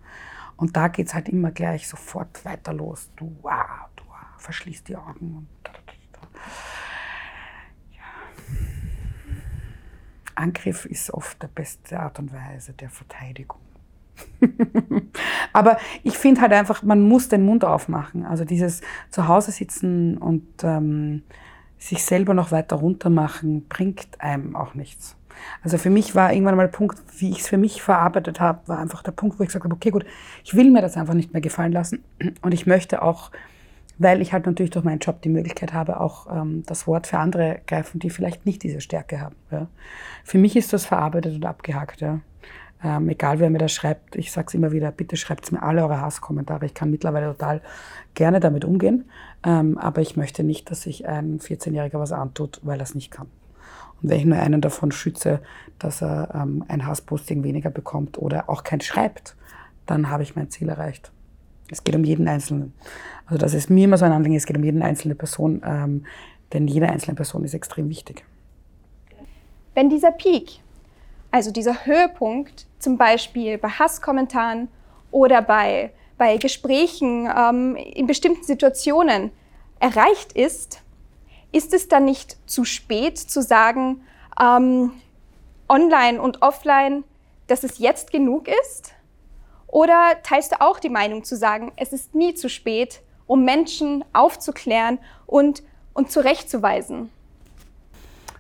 Und 0.57 0.77
da 0.77 0.89
geht 0.89 1.09
es 1.09 1.15
halt 1.15 1.29
immer 1.29 1.51
gleich 1.51 1.89
sofort 1.89 2.45
weiter 2.45 2.73
los. 2.73 3.11
Du, 3.17 3.37
wow, 3.43 3.89
du 3.97 4.05
verschließt 4.39 4.89
die 4.89 4.97
Augen. 4.97 5.37
Und. 5.37 5.49
Ja. 7.91 8.03
Angriff 10.35 10.85
ist 10.85 11.13
oft 11.13 11.43
die 11.43 11.47
beste 11.49 11.99
Art 11.99 12.19
und 12.19 12.33
Weise 12.33 12.73
der 12.73 12.91
Verteidigung. 12.91 13.61
Aber 15.53 15.79
ich 16.03 16.17
finde 16.17 16.41
halt 16.41 16.53
einfach, 16.53 16.83
man 16.83 17.01
muss 17.03 17.29
den 17.29 17.45
Mund 17.45 17.65
aufmachen. 17.65 18.25
Also 18.25 18.45
dieses 18.45 18.81
Zuhause 19.11 19.51
sitzen 19.51 20.19
und 20.19 20.47
ähm, 20.63 21.23
sich 21.79 22.05
selber 22.05 22.35
noch 22.35 22.53
weiter 22.53 22.77
runter 22.77 23.11
machen, 23.11 23.67
bringt 23.69 24.21
einem 24.21 24.57
auch 24.57 24.75
nichts. 24.75 25.17
Also 25.63 25.79
für 25.79 25.91
mich 25.91 26.15
war 26.15 26.33
irgendwann 26.33 26.57
mal 26.57 26.65
der 26.65 26.77
Punkt, 26.77 26.99
wie 27.19 27.31
ich 27.31 27.41
es 27.41 27.49
für 27.49 27.57
mich 27.57 27.83
verarbeitet 27.83 28.41
habe, 28.41 28.61
war 28.67 28.79
einfach 28.79 29.03
der 29.03 29.13
Punkt, 29.13 29.39
wo 29.39 29.43
ich 29.43 29.49
gesagt 29.49 29.65
habe, 29.65 29.75
okay, 29.75 29.91
gut, 29.91 30.05
ich 30.45 30.55
will 30.55 30.71
mir 30.71 30.83
das 30.83 30.97
einfach 30.97 31.15
nicht 31.15 31.33
mehr 31.33 31.43
gefallen 31.43 31.73
lassen. 31.73 32.05
Und 32.43 32.53
ich 32.53 32.67
möchte 32.67 33.03
auch, 33.03 33.31
weil 33.99 34.21
ich 34.21 34.33
halt 34.33 34.47
natürlich 34.47 34.71
durch 34.71 34.85
meinen 34.85 34.99
Job 34.99 35.23
die 35.23 35.29
Möglichkeit 35.29 35.73
habe, 35.73 36.01
auch 36.01 36.27
ähm, 36.31 36.63
das 36.67 36.87
Wort 36.87 37.07
für 37.07 37.19
andere 37.19 37.61
greifen, 37.67 37.99
die 38.01 38.11
vielleicht 38.11 38.47
nicht 38.47 38.63
diese 38.63 38.81
Stärke 38.81 39.21
haben. 39.21 39.37
Ja. 39.51 39.69
Für 40.25 40.39
mich 40.39 40.57
ist 40.57 40.73
das 40.73 40.87
verarbeitet 40.87 41.35
und 41.35 41.47
abgehakt. 41.47 42.01
Ja. 42.01 42.21
Ähm, 42.83 43.09
egal 43.09 43.41
wer 43.41 43.49
mir 43.49 43.59
das 43.59 43.73
schreibt, 43.73 44.15
ich 44.15 44.31
sage 44.31 44.49
es 44.49 44.55
immer 44.55 44.73
wieder, 44.73 44.91
bitte 44.91 45.17
schreibt 45.17 45.51
mir 45.51 45.63
alle 45.63 45.83
eure 45.83 46.01
Hasskommentare. 46.01 46.67
Ich 46.67 46.75
kann 46.75 46.91
mittlerweile 46.91 47.33
total 47.33 47.63
gerne 48.13 48.41
damit 48.41 48.65
umgehen, 48.65 49.09
ähm, 49.43 49.79
aber 49.79 50.03
ich 50.03 50.17
möchte 50.17 50.45
nicht, 50.45 50.71
dass 50.71 50.83
sich 50.83 51.09
ein 51.09 51.39
14-Jähriger 51.41 51.99
was 51.99 52.13
antut, 52.13 52.61
weil 52.63 52.79
er 52.79 52.83
es 52.83 52.95
nicht 52.95 53.11
kann. 53.11 53.29
Und 54.03 54.11
wenn 54.11 54.19
ich 54.19 54.25
nur 54.25 54.39
einen 54.39 54.61
davon 54.61 54.93
schütze, 54.93 55.41
dass 55.79 56.03
er 56.03 56.35
ähm, 56.35 56.65
ein 56.69 56.87
Hassposting 56.87 57.43
weniger 57.43 57.71
bekommt 57.71 58.19
oder 58.19 58.49
auch 58.49 58.65
kein 58.65 58.81
schreibt, 58.81 59.37
dann 59.87 60.11
habe 60.11 60.23
ich 60.23 60.37
mein 60.37 60.51
Ziel 60.51 60.69
erreicht. 60.69 61.11
Es 61.71 61.85
geht 61.85 61.95
um 61.95 62.05
jeden 62.05 62.29
Einzelnen. 62.29 62.75
Also 63.27 63.39
das 63.39 63.55
ist 63.55 63.71
mir 63.71 63.85
immer 63.85 63.97
so 63.97 64.05
ein 64.05 64.13
Anliegen, 64.13 64.37
es 64.37 64.47
geht 64.47 64.57
um 64.57 64.65
jede 64.65 64.85
einzelne 64.85 65.15
Person, 65.15 65.63
ähm, 65.65 66.07
denn 66.53 66.69
jede 66.69 66.89
einzelne 66.89 67.15
Person 67.15 67.45
ist 67.45 67.55
extrem 67.55 67.89
wichtig. 67.89 68.25
Wenn 69.75 69.89
dieser 69.89 70.13
Peak, 70.13 70.61
also 71.31 71.51
dieser 71.51 71.87
Höhepunkt, 71.87 72.67
zum 72.79 72.97
Beispiel 72.97 73.59
bei 73.59 73.69
Hasskommentaren 73.69 74.69
oder 75.11 75.43
bei, 75.43 75.91
bei 76.17 76.37
Gesprächen 76.37 77.29
ähm, 77.37 77.77
in 77.77 78.07
bestimmten 78.07 78.45
Situationen 78.45 79.31
erreicht 79.81 80.33
ist, 80.35 80.84
ist 81.55 81.73
es 81.73 81.87
dann 81.89 82.05
nicht 82.05 82.37
zu 82.51 82.65
spät 82.65 83.17
zu 83.17 83.41
sagen, 83.41 84.01
ähm, 84.41 84.91
online 85.69 86.21
und 86.21 86.43
offline, 86.43 87.05
dass 87.47 87.63
es 87.63 87.79
jetzt 87.79 88.11
genug 88.11 88.49
ist? 88.49 88.93
Oder 89.69 90.15
teilst 90.25 90.53
du 90.53 90.61
auch 90.61 90.81
die 90.81 90.89
Meinung 90.89 91.23
zu 91.23 91.37
sagen, 91.37 91.73
es 91.77 91.93
ist 91.93 92.15
nie 92.15 92.35
zu 92.35 92.49
spät, 92.49 93.03
um 93.27 93.45
Menschen 93.45 94.05
aufzuklären 94.13 94.99
und, 95.27 95.63
und 95.93 96.11
zurechtzuweisen? 96.11 97.09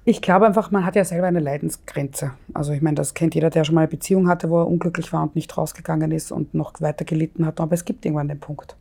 Ich 0.04 0.20
glaube 0.20 0.46
einfach, 0.46 0.72
man 0.72 0.84
hat 0.84 0.96
ja 0.96 1.04
selber 1.04 1.28
eine 1.28 1.40
Leidensgrenze. 1.40 2.32
Also 2.52 2.72
ich 2.72 2.82
meine, 2.82 2.96
das 2.96 3.14
kennt 3.14 3.36
jeder, 3.36 3.48
der 3.48 3.64
schon 3.64 3.76
mal 3.76 3.82
eine 3.82 3.88
Beziehung 3.88 4.28
hatte, 4.28 4.50
wo 4.50 4.58
er 4.58 4.66
unglücklich 4.66 5.12
war 5.12 5.22
und 5.22 5.36
nicht 5.36 5.56
rausgegangen 5.56 6.10
ist 6.10 6.32
und 6.32 6.52
noch 6.52 6.72
weiter 6.80 7.04
gelitten 7.04 7.46
hat. 7.46 7.60
Aber 7.60 7.74
es 7.74 7.84
gibt 7.84 8.04
irgendwann 8.04 8.28
den 8.28 8.40
Punkt. 8.40 8.76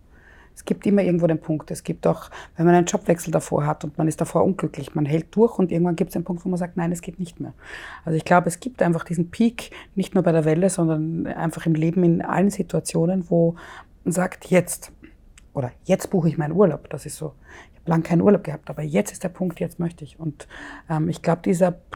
Es 0.55 0.65
gibt 0.65 0.85
immer 0.85 1.01
irgendwo 1.01 1.27
den 1.27 1.39
Punkt. 1.39 1.71
Es 1.71 1.83
gibt 1.83 2.05
auch, 2.07 2.29
wenn 2.55 2.65
man 2.65 2.75
einen 2.75 2.85
Jobwechsel 2.85 3.31
davor 3.31 3.65
hat 3.65 3.83
und 3.83 3.97
man 3.97 4.07
ist 4.07 4.21
davor 4.21 4.43
unglücklich, 4.43 4.95
man 4.95 5.05
hält 5.05 5.35
durch 5.35 5.57
und 5.57 5.71
irgendwann 5.71 5.95
gibt 5.95 6.11
es 6.11 6.15
einen 6.15 6.25
Punkt, 6.25 6.45
wo 6.45 6.49
man 6.49 6.57
sagt, 6.57 6.77
nein, 6.77 6.91
es 6.91 7.01
geht 7.01 7.19
nicht 7.19 7.39
mehr. 7.39 7.53
Also 8.05 8.17
ich 8.17 8.25
glaube, 8.25 8.47
es 8.47 8.59
gibt 8.59 8.81
einfach 8.81 9.03
diesen 9.03 9.29
Peak, 9.29 9.71
nicht 9.95 10.13
nur 10.13 10.23
bei 10.23 10.31
der 10.31 10.45
Welle, 10.45 10.69
sondern 10.69 11.27
einfach 11.27 11.65
im 11.65 11.75
Leben 11.75 12.03
in 12.03 12.21
allen 12.21 12.49
Situationen, 12.49 13.29
wo 13.29 13.55
man 14.03 14.11
sagt, 14.11 14.45
jetzt 14.45 14.91
oder 15.53 15.71
jetzt 15.83 16.09
buche 16.09 16.29
ich 16.29 16.37
meinen 16.37 16.53
Urlaub. 16.53 16.89
Das 16.89 17.05
ist 17.05 17.17
so 17.17 17.33
lang 17.85 18.03
keinen 18.03 18.21
Urlaub 18.21 18.43
gehabt, 18.43 18.69
aber 18.69 18.81
jetzt 18.81 19.11
ist 19.11 19.23
der 19.23 19.29
Punkt, 19.29 19.59
jetzt 19.59 19.79
möchte 19.79 20.03
ich. 20.03 20.19
Und 20.19 20.47
ähm, 20.89 21.09
ich 21.09 21.21
glaube, 21.21 21.41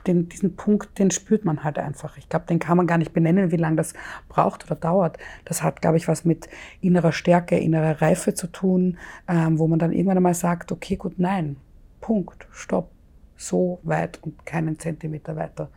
den, 0.06 0.30
diesen 0.30 0.56
Punkt, 0.56 1.00
den 1.00 1.12
spürt 1.12 1.46
man 1.46 1.64
halt 1.64 1.80
einfach. 1.80 2.18
Ich 2.18 2.30
glaube, 2.30 2.46
den 2.46 2.60
kann 2.60 2.78
man 2.78 2.88
gar 2.88 2.98
nicht 2.98 3.14
benennen, 3.14 3.52
wie 3.52 3.58
lange 3.58 3.78
das 3.78 3.94
braucht 4.28 4.66
oder 4.66 4.76
dauert. 4.76 5.18
Das 5.46 5.64
hat, 5.64 5.82
glaube 5.82 5.98
ich, 5.98 6.08
was 6.08 6.26
mit 6.26 6.50
innerer 6.82 7.12
Stärke, 7.12 7.58
innerer 7.58 8.02
Reife 8.02 8.34
zu 8.34 8.48
tun, 8.48 8.98
ähm, 9.28 9.60
wo 9.60 9.68
man 9.68 9.80
dann 9.80 9.94
irgendwann 9.94 10.18
einmal 10.18 10.34
sagt, 10.34 10.72
okay, 10.72 10.98
gut, 10.98 11.18
nein, 11.18 11.56
Punkt, 12.02 12.48
stopp, 12.52 12.92
so 13.38 13.80
weit 13.84 14.20
und 14.24 14.46
keinen 14.46 14.80
Zentimeter 14.80 15.36
weiter. 15.36 15.70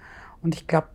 Und 0.42 0.54
ich 0.54 0.66
glaube, 0.66 0.88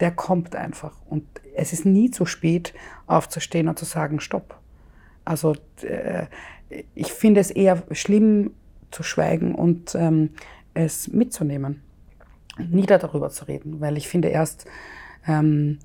der 0.00 0.10
kommt 0.10 0.56
einfach. 0.56 0.96
Und 1.08 1.24
es 1.54 1.72
ist 1.72 1.84
nie 1.84 2.10
zu 2.10 2.24
spät, 2.24 2.72
aufzustehen 3.06 3.68
und 3.68 3.78
zu 3.78 3.84
sagen, 3.84 4.20
stopp. 4.20 4.61
Also 5.24 5.54
äh, 5.82 6.26
ich 6.94 7.12
finde 7.12 7.40
es 7.40 7.50
eher 7.50 7.82
schlimm 7.92 8.52
zu 8.90 9.02
schweigen 9.02 9.54
und 9.54 9.94
ähm, 9.94 10.30
es 10.74 11.08
mitzunehmen, 11.08 11.82
nie 12.58 12.86
darüber 12.86 13.30
zu 13.30 13.46
reden, 13.46 13.80
weil 13.80 13.96
ich 13.96 14.08
finde 14.08 14.28
erst, 14.28 14.66
ähm, 15.26 15.78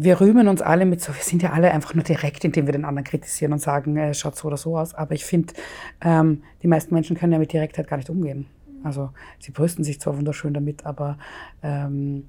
wir 0.00 0.20
rühmen 0.20 0.46
uns 0.46 0.62
alle 0.62 0.86
mit 0.86 1.00
so, 1.00 1.12
wir 1.12 1.22
sind 1.22 1.42
ja 1.42 1.50
alle 1.50 1.72
einfach 1.72 1.94
nur 1.94 2.04
direkt, 2.04 2.44
indem 2.44 2.66
wir 2.66 2.72
den 2.72 2.84
anderen 2.84 3.04
kritisieren 3.04 3.52
und 3.52 3.58
sagen, 3.58 3.96
äh, 3.96 4.14
schaut 4.14 4.36
so 4.36 4.46
oder 4.46 4.56
so 4.56 4.78
aus. 4.78 4.94
Aber 4.94 5.14
ich 5.14 5.24
finde, 5.24 5.54
ähm, 6.00 6.44
die 6.62 6.68
meisten 6.68 6.94
Menschen 6.94 7.16
können 7.16 7.32
ja 7.32 7.38
mit 7.38 7.52
Direktheit 7.52 7.88
gar 7.88 7.96
nicht 7.96 8.08
umgehen. 8.08 8.46
Also 8.84 9.10
sie 9.40 9.50
brüsten 9.50 9.82
sich 9.82 10.00
zwar 10.00 10.16
wunderschön 10.16 10.54
damit, 10.54 10.86
aber 10.86 11.18
ähm, 11.64 12.28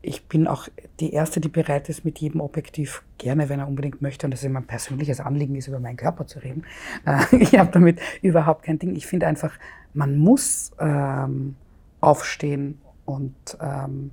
ich 0.00 0.26
bin 0.26 0.46
auch 0.46 0.68
die 1.00 1.12
Erste, 1.12 1.40
die 1.40 1.48
bereit 1.48 1.88
ist, 1.88 2.04
mit 2.04 2.20
jedem 2.20 2.40
objektiv 2.40 3.02
gerne, 3.18 3.48
wenn 3.48 3.60
er 3.60 3.68
unbedingt 3.68 4.00
möchte, 4.00 4.26
und 4.26 4.30
das 4.30 4.40
ist 4.40 4.46
immer 4.46 4.60
ein 4.60 4.66
persönliches 4.66 5.20
Anliegen 5.20 5.56
ist, 5.56 5.66
über 5.66 5.80
meinen 5.80 5.96
Körper 5.96 6.26
zu 6.26 6.38
reden. 6.38 6.64
Äh, 7.04 7.24
ich 7.36 7.58
habe 7.58 7.70
damit 7.72 8.00
überhaupt 8.22 8.64
kein 8.64 8.78
Ding. 8.78 8.94
Ich 8.94 9.06
finde 9.06 9.26
einfach, 9.26 9.52
man 9.94 10.16
muss 10.18 10.70
ähm, 10.78 11.56
aufstehen 12.00 12.80
und 13.04 13.34
ähm, 13.60 14.12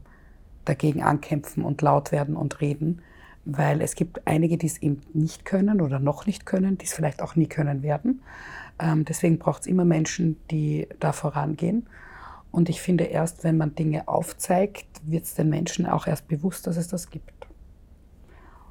dagegen 0.63 1.03
ankämpfen 1.03 1.63
und 1.63 1.81
laut 1.81 2.11
werden 2.11 2.35
und 2.35 2.61
reden, 2.61 3.01
weil 3.45 3.81
es 3.81 3.93
gibt 3.95 4.25
einige, 4.25 4.57
die 4.57 4.65
es 4.65 4.81
eben 4.81 5.01
nicht 5.13 5.45
können 5.45 5.81
oder 5.81 5.99
noch 5.99 6.25
nicht 6.25 6.47
können, 6.47 6.79
die 6.79 6.85
es 6.85 6.93
vielleicht 6.93 7.21
auch 7.21 7.35
nie 7.35 7.47
können 7.47 7.83
werden. 7.83 8.23
Ähm, 8.79 9.05
deswegen 9.05 9.37
braucht 9.37 9.61
es 9.61 9.67
immer 9.67 9.85
Menschen, 9.85 10.37
die 10.49 10.87
da 10.99 11.11
vorangehen. 11.11 11.85
Und 12.55 12.69
ich 12.69 12.81
finde, 12.81 13.03
erst 13.03 13.43
wenn 13.43 13.57
man 13.57 13.75
Dinge 13.75 14.07
aufzeigt, 14.07 14.87
wird 15.03 15.25
es 15.25 15.35
den 15.35 15.49
Menschen 15.49 15.85
auch 15.85 16.07
erst 16.07 16.29
bewusst, 16.29 16.65
dass 16.67 16.77
es 16.77 16.87
das 16.87 17.09
gibt. 17.09 17.47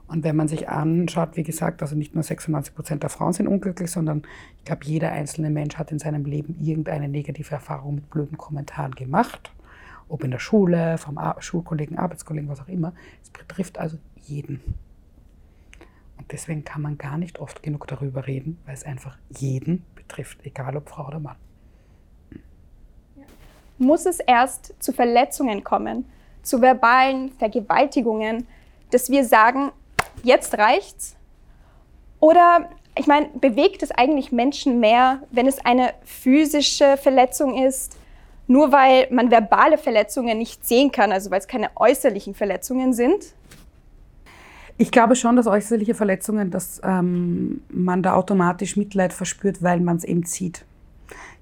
Und 0.06 0.24
wenn 0.24 0.36
man 0.36 0.48
sich 0.48 0.70
anschaut, 0.70 1.36
wie 1.36 1.42
gesagt, 1.42 1.82
also 1.82 1.94
nicht 1.94 2.14
nur 2.14 2.22
96 2.22 2.74
Prozent 2.74 3.02
der 3.02 3.10
Frauen 3.10 3.34
sind 3.34 3.46
unglücklich, 3.46 3.90
sondern 3.90 4.22
ich 4.56 4.64
glaube, 4.64 4.86
jeder 4.86 5.12
einzelne 5.12 5.50
Mensch 5.50 5.76
hat 5.76 5.92
in 5.92 5.98
seinem 5.98 6.24
Leben 6.24 6.56
irgendeine 6.62 7.10
negative 7.10 7.50
Erfahrung 7.50 7.96
mit 7.96 8.08
blöden 8.08 8.38
Kommentaren 8.38 8.94
gemacht. 8.94 9.52
Ob 10.08 10.24
in 10.24 10.30
der 10.30 10.38
Schule, 10.38 10.96
vom 10.96 11.18
Ar 11.18 11.36
Schulkollegen, 11.42 11.98
Arbeitskollegen, 11.98 12.48
was 12.48 12.62
auch 12.62 12.68
immer. 12.68 12.94
Es 13.22 13.28
betrifft 13.28 13.76
also 13.76 13.98
jeden. 14.22 14.62
Und 16.16 16.32
deswegen 16.32 16.64
kann 16.64 16.80
man 16.80 16.96
gar 16.96 17.18
nicht 17.18 17.38
oft 17.38 17.62
genug 17.62 17.86
darüber 17.86 18.26
reden, 18.26 18.56
weil 18.64 18.72
es 18.72 18.84
einfach 18.84 19.18
jeden 19.28 19.84
betrifft, 19.94 20.38
egal 20.46 20.74
ob 20.74 20.88
Frau 20.88 21.06
oder 21.06 21.20
Mann 21.20 21.36
muss 23.78 24.06
es 24.06 24.20
erst 24.20 24.74
zu 24.82 24.92
Verletzungen 24.92 25.64
kommen, 25.64 26.04
zu 26.42 26.60
verbalen 26.60 27.32
Vergewaltigungen, 27.32 28.46
dass 28.90 29.10
wir 29.10 29.24
sagen, 29.24 29.72
jetzt 30.22 30.56
reicht's? 30.58 31.16
Oder, 32.20 32.68
ich 32.96 33.06
meine, 33.06 33.28
bewegt 33.34 33.82
es 33.82 33.90
eigentlich 33.90 34.32
Menschen 34.32 34.80
mehr, 34.80 35.22
wenn 35.30 35.46
es 35.46 35.64
eine 35.64 35.94
physische 36.04 36.96
Verletzung 36.96 37.62
ist, 37.62 37.96
nur 38.46 38.72
weil 38.72 39.08
man 39.10 39.30
verbale 39.30 39.78
Verletzungen 39.78 40.38
nicht 40.38 40.66
sehen 40.66 40.92
kann, 40.92 41.12
also 41.12 41.30
weil 41.30 41.40
es 41.40 41.48
keine 41.48 41.70
äußerlichen 41.76 42.34
Verletzungen 42.34 42.92
sind? 42.92 43.34
Ich 44.76 44.90
glaube 44.90 45.16
schon, 45.16 45.36
dass 45.36 45.46
äußerliche 45.46 45.94
Verletzungen, 45.94 46.50
dass 46.50 46.80
ähm, 46.84 47.62
man 47.68 48.02
da 48.02 48.14
automatisch 48.14 48.76
Mitleid 48.76 49.12
verspürt, 49.12 49.62
weil 49.62 49.80
man 49.80 49.96
es 49.96 50.04
eben 50.04 50.24
sieht. 50.24 50.64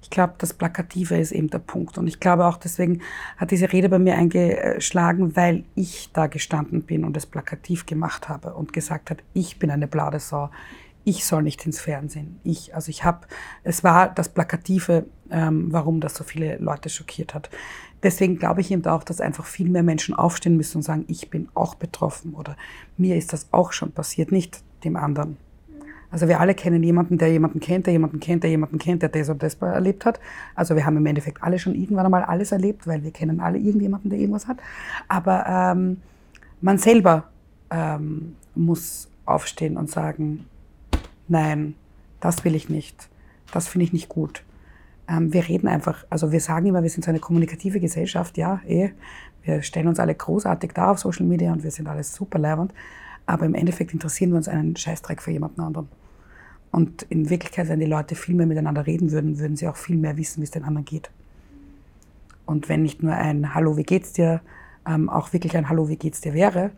Ich 0.03 0.09
glaube, 0.09 0.33
das 0.37 0.53
Plakative 0.53 1.17
ist 1.17 1.31
eben 1.31 1.49
der 1.49 1.59
Punkt. 1.59 1.97
Und 1.97 2.07
ich 2.07 2.19
glaube 2.19 2.45
auch, 2.45 2.57
deswegen 2.57 3.01
hat 3.37 3.51
diese 3.51 3.71
Rede 3.71 3.87
bei 3.87 3.99
mir 3.99 4.15
eingeschlagen, 4.15 5.35
weil 5.37 5.63
ich 5.75 6.09
da 6.11 6.27
gestanden 6.27 6.83
bin 6.83 7.05
und 7.05 7.15
es 7.15 7.25
plakativ 7.25 7.85
gemacht 7.85 8.27
habe 8.27 8.53
und 8.53 8.73
gesagt 8.73 9.09
hat, 9.09 9.19
ich 9.33 9.59
bin 9.59 9.71
eine 9.71 9.87
Bladesau. 9.87 10.49
Ich 11.05 11.25
soll 11.25 11.43
nicht 11.43 11.65
ins 11.65 11.79
Fernsehen. 11.79 12.39
Ich, 12.43 12.75
also 12.75 12.89
ich 12.89 13.05
habe, 13.05 13.25
es 13.63 13.83
war 13.83 14.09
das 14.09 14.27
Plakative, 14.27 15.05
ähm, 15.31 15.67
warum 15.71 16.01
das 16.01 16.15
so 16.15 16.25
viele 16.25 16.57
Leute 16.57 16.89
schockiert 16.89 17.33
hat. 17.33 17.49
Deswegen 18.03 18.37
glaube 18.37 18.59
ich 18.59 18.71
eben 18.71 18.85
auch, 18.85 19.05
dass 19.05 19.21
einfach 19.21 19.45
viel 19.45 19.69
mehr 19.69 19.83
Menschen 19.83 20.13
aufstehen 20.13 20.57
müssen 20.57 20.77
und 20.77 20.83
sagen, 20.83 21.05
ich 21.07 21.29
bin 21.29 21.47
auch 21.53 21.75
betroffen 21.75 22.33
oder 22.33 22.57
mir 22.97 23.15
ist 23.15 23.31
das 23.31 23.47
auch 23.51 23.71
schon 23.71 23.93
passiert, 23.93 24.33
nicht 24.33 24.61
dem 24.83 24.97
anderen. 24.97 25.37
Also 26.13 26.27
wir 26.27 26.39
alle 26.39 26.53
kennen 26.53 26.83
jemanden, 26.83 27.17
der 27.17 27.31
jemanden 27.31 27.59
kennt, 27.59 27.87
der 27.87 27.93
jemanden 27.93 28.19
kennt, 28.19 28.43
der 28.43 28.51
jemanden 28.51 28.77
kennt, 28.77 29.01
der 29.01 29.09
das 29.09 29.29
und 29.29 29.41
das 29.41 29.55
erlebt 29.55 30.05
hat. 30.05 30.19
Also 30.53 30.75
wir 30.75 30.85
haben 30.85 30.95
im 30.95 31.07
Endeffekt 31.07 31.41
alle 31.41 31.57
schon 31.57 31.73
irgendwann 31.73 32.05
einmal 32.05 32.21
alles 32.21 32.51
erlebt, 32.51 32.85
weil 32.85 33.01
wir 33.01 33.09
kennen 33.09 33.39
alle 33.39 33.57
irgendjemanden, 33.57 34.11
der 34.11 34.19
irgendwas 34.19 34.47
hat. 34.47 34.57
Aber 35.07 35.43
ähm, 35.47 36.01
man 36.61 36.77
selber 36.77 37.29
ähm, 37.71 38.35
muss 38.53 39.09
aufstehen 39.25 39.75
und 39.75 39.89
sagen, 39.89 40.45
nein, 41.27 41.73
das 42.19 42.45
will 42.45 42.53
ich 42.53 42.69
nicht, 42.69 43.09
das 43.51 43.67
finde 43.67 43.85
ich 43.85 43.93
nicht 43.93 44.07
gut. 44.07 44.43
Ähm, 45.07 45.33
wir 45.33 45.47
reden 45.47 45.67
einfach, 45.67 46.05
also 46.11 46.31
wir 46.31 46.41
sagen 46.41 46.67
immer, 46.67 46.83
wir 46.83 46.91
sind 46.91 47.03
so 47.03 47.09
eine 47.09 47.21
kommunikative 47.21 47.79
Gesellschaft, 47.79 48.37
ja, 48.37 48.61
eh. 48.67 48.91
Wir 49.41 49.63
stellen 49.63 49.87
uns 49.87 49.99
alle 49.99 50.13
großartig 50.13 50.73
da 50.75 50.91
auf 50.91 50.99
Social 50.99 51.25
Media 51.25 51.51
und 51.51 51.63
wir 51.63 51.71
sind 51.71 51.87
alles 51.87 52.13
super 52.13 52.37
leibend. 52.37 52.71
Aber 53.25 53.47
im 53.47 53.55
Endeffekt 53.55 53.93
interessieren 53.93 54.29
wir 54.29 54.37
uns 54.37 54.47
einen 54.47 54.75
Scheißdreck 54.75 55.19
für 55.19 55.31
jemanden 55.31 55.59
anderen. 55.61 55.89
Und 56.73 57.03
in 57.03 57.29
Wirklichkeit, 57.29 57.69
wenn 57.69 57.79
die 57.79 57.85
Leute 57.85 58.15
viel 58.15 58.33
mehr 58.33 58.47
miteinander 58.47 58.87
reden 58.87 59.11
würden, 59.11 59.37
würden 59.37 59.55
sie 59.55 59.67
auch 59.67 59.77
viel 59.77 59.95
mehr 59.95 60.17
wissen, 60.17 60.41
wie 60.41 60.45
es 60.45 60.51
den 60.51 60.63
anderen 60.63 60.85
geht. 60.85 61.11
Und 62.47 62.67
wenn 62.67 62.81
nicht 62.81 63.03
nur 63.03 63.13
ein 63.13 63.53
Hallo, 63.53 63.77
wie 63.77 63.83
geht's 63.83 64.11
dir, 64.13 64.41
ähm, 64.87 65.07
auch 65.07 65.33
wirklich 65.33 65.55
ein 65.55 65.69
Hallo, 65.69 65.87
wie 65.87 65.97
geht's 65.97 66.19
dir 66.19 66.33
wäre, 66.33 66.71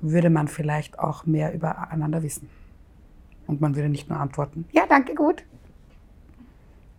würde 0.00 0.30
man 0.30 0.48
vielleicht 0.48 0.98
auch 0.98 1.26
mehr 1.26 1.54
übereinander 1.54 2.24
wissen. 2.24 2.50
Und 3.46 3.60
man 3.60 3.76
würde 3.76 3.88
nicht 3.88 4.10
nur 4.10 4.18
antworten, 4.18 4.64
ja, 4.72 4.84
danke, 4.88 5.14
gut. 5.14 5.44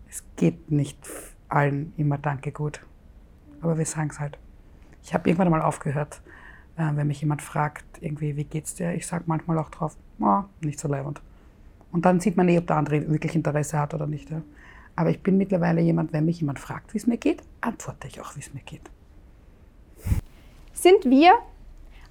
Es 0.10 0.24
geht 0.38 0.72
nicht 0.72 0.98
allen 1.50 1.92
immer 1.98 2.18
danke, 2.18 2.54
gut. 2.54 2.80
Aber 3.60 3.78
wir 3.78 3.86
sagen 3.86 4.10
es 4.10 4.22
halt. 4.22 4.40
Ich 5.04 5.14
habe 5.14 5.30
irgendwann 5.30 5.50
mal 5.52 5.62
aufgehört, 5.62 6.22
Äh, 6.78 6.96
wenn 6.96 7.08
mich 7.08 7.22
jemand 7.22 7.42
fragt, 7.42 7.86
irgendwie, 8.02 8.36
wie 8.38 8.44
geht's 8.44 8.76
dir? 8.76 8.94
Ich 8.94 9.08
sage 9.08 9.24
manchmal 9.26 9.58
auch 9.58 9.70
drauf, 9.70 9.98
oh, 10.20 10.44
nicht 10.62 10.80
so 10.80 10.88
leibend. 10.88 11.22
Und 11.98 12.04
dann 12.04 12.20
sieht 12.20 12.38
man 12.38 12.48
eh, 12.48 12.60
ob 12.60 12.68
der 12.68 12.76
andere 12.76 13.10
wirklich 13.10 13.34
Interesse 13.34 13.80
hat 13.80 13.96
oder 13.96 14.06
nicht. 14.06 14.30
Ja. 14.30 14.44
Aber 14.96 15.10
ich 15.10 15.24
bin 15.24 15.36
mittlerweile 15.36 15.82
jemand, 15.82 16.14
wenn 16.14 16.26
mich 16.26 16.40
jemand 16.42 16.60
fragt, 16.60 16.94
wie 16.94 17.00
es 17.00 17.08
mir 17.08 17.18
geht, 17.18 17.42
antworte 17.60 18.08
ich 18.08 18.22
auch, 18.22 18.36
wie 18.36 18.40
es 18.40 18.54
mir 18.54 18.62
geht. 18.62 18.84
Sind 20.74 21.06
wir 21.06 21.34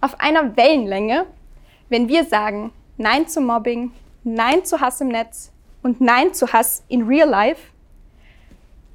auf 0.01 0.19
einer 0.19 0.57
Wellenlänge, 0.57 1.27
wenn 1.89 2.09
wir 2.09 2.25
sagen 2.25 2.73
Nein 2.97 3.29
zu 3.29 3.41
Mobbing, 3.41 3.93
Nein 4.25 4.65
zu 4.65 4.81
Hass 4.81 5.01
im 5.01 5.07
Netz 5.07 5.53
und 5.85 6.01
Nein 6.01 6.35
zu 6.35 6.53
Hass 6.53 6.83
in 6.89 7.03
Real 7.03 7.29
Life? 7.29 7.71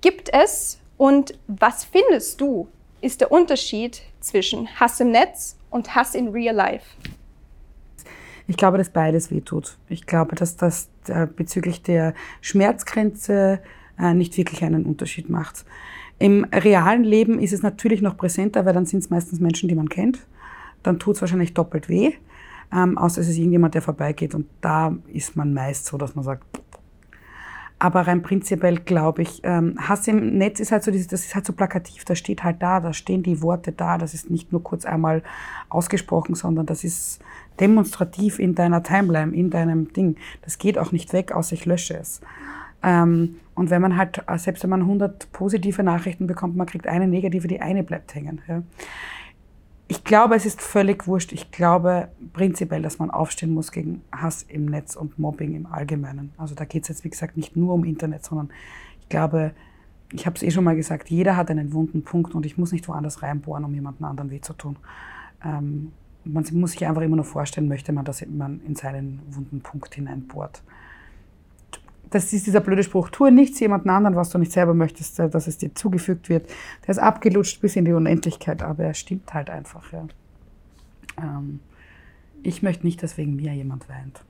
Gibt 0.01 0.27
es 0.33 0.77
und 0.98 1.39
was 1.48 1.86
findest 1.86 2.41
du, 2.41 2.67
ist 3.00 3.21
der 3.21 3.31
Unterschied 3.31 4.01
zwischen 4.19 4.67
Hass 4.77 5.00
im 5.00 5.12
Netz 5.12 5.55
und 5.69 5.95
Hass 5.95 6.15
in 6.15 6.27
Real 6.27 6.53
Life? 6.53 6.86
Ich 8.48 8.57
glaube, 8.57 8.77
dass 8.77 8.89
beides 8.89 9.31
wehtut. 9.31 9.77
Ich 9.88 10.05
glaube, 10.05 10.36
dass 10.36 10.55
das 10.55 10.89
äh, 11.07 11.27
bezüglich 11.27 11.81
der 11.81 12.13
Schmerzgrenze 12.41 13.60
äh, 14.00 14.13
nicht 14.13 14.38
wirklich 14.38 14.63
einen 14.63 14.86
Unterschied 14.86 15.29
macht. 15.29 15.65
Im 16.19 16.43
realen 16.45 17.03
Leben 17.03 17.39
ist 17.39 17.53
es 17.53 17.63
natürlich 17.63 18.01
noch 18.01 18.17
präsenter, 18.17 18.65
weil 18.65 18.74
dann 18.74 18.86
sind 18.86 19.00
es 19.00 19.10
meistens 19.10 19.39
Menschen, 19.39 19.69
die 19.69 19.75
man 19.75 19.89
kennt. 19.89 20.19
Dann 20.83 21.00
tut 21.00 21.15
es 21.15 21.21
wahrscheinlich 21.21 21.53
doppelt 21.53 21.89
weh, 21.89 22.13
ähm, 22.71 22.98
außer 22.98 23.21
es 23.21 23.27
ist 23.27 23.38
irgendjemand, 23.38 23.74
der 23.74 23.81
vorbeigeht. 23.81 24.36
Und 24.36 24.48
da 24.62 24.95
ist 25.12 25.36
man 25.36 25.53
meist 25.53 25.86
so, 25.86 25.98
dass 25.98 26.15
man 26.15 26.24
sagt, 26.24 26.61
aber 27.82 28.06
rein 28.06 28.22
prinzipiell 28.22 28.76
glaube 28.76 29.24
ich, 29.24 29.42
ähm, 29.44 29.76
Hass 29.80 30.08
im 30.08 30.38
Netz 30.38 30.60
ist 30.60 30.72
halt 30.72 30.84
so, 30.84 30.92
dieses, 30.92 31.08
das 31.08 31.26
ist 31.26 31.34
halt 31.34 31.48
so 31.48 31.54
plakativ, 31.54 32.06
das 32.06 32.20
steht 32.20 32.44
halt 32.44 32.62
da, 32.62 32.80
da 32.80 32.94
stehen 32.94 33.24
die 33.24 33.42
Worte 33.42 33.72
da, 33.72 33.98
das 33.98 34.14
ist 34.14 34.30
nicht 34.30 34.52
nur 34.52 34.62
kurz 34.62 34.86
einmal 34.86 35.24
ausgesprochen, 35.68 36.36
sondern 36.36 36.68
das 36.68 36.84
ist 36.84 37.24
demonstrativ 37.60 38.38
in 38.38 38.54
deiner 38.54 38.84
Timeline, 38.84 39.34
in 39.34 39.50
deinem 39.50 39.92
Ding. 39.94 40.16
Das 40.44 40.60
geht 40.60 40.78
auch 40.78 40.92
nicht 40.92 41.12
weg, 41.12 41.32
außer 41.32 41.54
ich 41.54 41.66
lösche 41.66 41.98
es. 41.98 42.22
Ähm, 42.84 43.38
und 43.56 43.72
wenn 43.72 43.82
man 43.82 43.98
halt, 43.98 44.24
selbst 44.36 44.62
wenn 44.62 44.70
man 44.70 44.82
100 44.82 45.32
positive 45.32 45.82
Nachrichten 45.82 46.28
bekommt, 46.28 46.56
man 46.56 46.68
kriegt 46.68 46.86
eine 46.86 47.08
negative, 47.08 47.48
die 47.48 47.62
eine 47.62 47.82
bleibt 47.82 48.14
hängen. 48.14 48.42
Ja. 48.48 48.62
Ich 49.91 50.05
glaube, 50.05 50.36
es 50.36 50.45
ist 50.45 50.62
völlig 50.62 51.05
wurscht. 51.05 51.33
Ich 51.33 51.51
glaube 51.51 52.07
prinzipiell, 52.31 52.81
dass 52.81 52.98
man 52.98 53.12
aufstehen 53.12 53.53
muss 53.53 53.74
gegen 53.74 54.01
Hass 54.10 54.41
im 54.43 54.67
Netz 54.67 54.95
und 54.95 55.19
Mobbing 55.19 55.53
im 55.53 55.65
Allgemeinen. 55.65 56.31
Also 56.38 56.55
da 56.55 56.63
geht 56.63 56.83
es 56.83 56.88
jetzt, 56.88 57.03
wie 57.03 57.10
gesagt, 57.10 57.36
nicht 57.36 57.57
nur 57.57 57.74
um 57.74 57.83
Internet, 57.83 58.24
sondern 58.24 58.51
ich 59.01 59.10
glaube, 59.10 59.51
ich 60.13 60.25
habe 60.25 60.38
es 60.38 60.43
eh 60.43 60.51
schon 60.51 60.63
mal 60.63 60.77
gesagt, 60.77 61.10
jeder 61.10 61.36
hat 61.36 61.51
einen 61.51 61.74
wunden 61.74 62.03
Punkt 62.05 62.33
und 62.36 62.45
ich 62.45 62.57
muss 62.57 62.71
nicht 62.71 62.88
woanders 62.88 63.21
reinbohren, 63.21 63.65
um 63.65 63.74
jemanden 63.74 64.05
anderen 64.05 64.31
weh 64.31 64.39
zu 64.39 64.53
tun. 64.53 64.77
Ähm, 65.43 65.91
man 66.24 66.45
muss 66.53 66.71
sich 66.71 66.88
einfach 66.88 67.01
immer 67.01 67.17
nur 67.17 67.25
vorstellen, 67.25 67.67
möchte 67.67 67.91
man, 67.91 68.05
dass 68.05 68.25
man 68.25 68.62
in 68.65 68.75
seinen 68.75 69.19
wunden 69.29 69.60
Punkt 69.60 69.93
hineinbohrt 69.93 70.63
das 72.12 72.32
ist 72.34 72.46
dieser 72.46 72.60
blöde 72.60 72.84
Spruch, 72.84 73.10
tue 73.10 73.32
nichts 73.32 73.60
jemandem 73.60 73.89
anderen, 73.91 74.15
was 74.15 74.30
du 74.30 74.38
nicht 74.38 74.51
selber 74.51 74.74
möchtest, 74.74 75.20
äh, 75.20 75.30
dass 75.30 75.48
es 75.48 75.58
dir 75.58 75.74
zugefügt 75.74 76.30
wird. 76.30 76.50
Der 76.84 76.89
ist 76.89 77.00
abgelutscht 77.00 77.60
bis 77.62 77.75
in 77.75 77.86
die 77.86 77.94
Unendlichkeit, 77.94 78.62
aber 78.62 78.84
er 78.84 78.94
stimmt 78.94 79.34
halt 79.34 79.50
einfach. 79.50 79.91
Ja. 79.91 80.06
Ähm, 81.18 81.62
ich 82.44 82.62
möchte 82.62 82.86
nicht, 82.86 83.01
dass 83.01 83.18
wegen 83.18 83.36
mir 83.36 83.53
jemand 83.53 83.89
weint. 83.89 84.24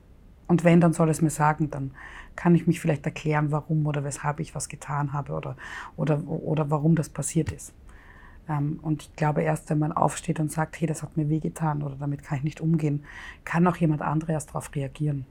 Und 0.48 0.64
wenn, 0.64 0.82
dann 0.82 0.94
soll 0.94 1.10
es 1.10 1.22
mir 1.22 1.30
sagen, 1.30 1.70
dann 1.70 1.92
kann 2.36 2.56
ich 2.56 2.68
mich 2.68 2.80
vielleicht 2.80 3.06
erklären, 3.06 3.52
warum 3.52 3.86
oder 3.86 4.04
weshalb 4.04 4.40
ich 4.40 4.54
was 4.54 4.70
getan 4.70 5.14
habe 5.14 5.34
oder, 5.34 5.56
oder, 5.96 6.28
oder 6.28 6.70
warum 6.70 6.96
das 6.96 7.10
passiert 7.10 7.52
ist. 7.52 7.74
Ähm, 8.48 8.80
und 8.82 9.04
ich 9.04 9.16
glaube, 9.16 9.42
erst 9.42 9.70
wenn 9.70 9.80
man 9.80 9.92
aufsteht 9.92 10.40
und 10.40 10.52
sagt, 10.52 10.80
hey, 10.80 10.88
das 10.88 11.02
hat 11.02 11.18
mir 11.18 11.30
wehgetan 11.30 11.82
oder 11.82 11.96
damit 11.96 12.24
kann 12.24 12.38
ich 12.38 12.44
nicht 12.44 12.62
umgehen, 12.62 13.06
kann 13.44 13.66
auch 13.66 13.78
jemand 13.78 14.02
andere 14.02 14.34
erst 14.34 14.50
darauf 14.50 14.76
reagieren. 14.76 15.26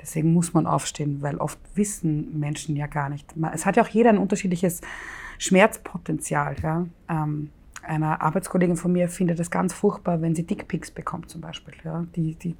Deswegen 0.00 0.32
muss 0.32 0.54
man 0.54 0.66
aufstehen, 0.66 1.22
weil 1.22 1.38
oft 1.38 1.58
wissen 1.74 2.38
Menschen 2.38 2.76
ja 2.76 2.86
gar 2.86 3.08
nicht. 3.08 3.34
Es 3.52 3.66
hat 3.66 3.76
ja 3.76 3.82
auch 3.82 3.88
jeder 3.88 4.10
ein 4.10 4.18
unterschiedliches 4.18 4.80
Schmerzpotenzial. 5.38 6.56
Ja? 6.62 6.86
Ähm, 7.08 7.50
eine 7.82 8.20
Arbeitskollegin 8.20 8.76
von 8.76 8.92
mir 8.92 9.08
findet 9.08 9.40
es 9.40 9.50
ganz 9.50 9.72
furchtbar, 9.72 10.20
wenn 10.20 10.34
sie 10.34 10.46
Dickpics 10.46 10.90
bekommt 10.90 11.30
zum 11.30 11.40
Beispiel. 11.40 11.74
Ja? 11.84 12.06
Die, 12.14 12.34
die 12.34 12.54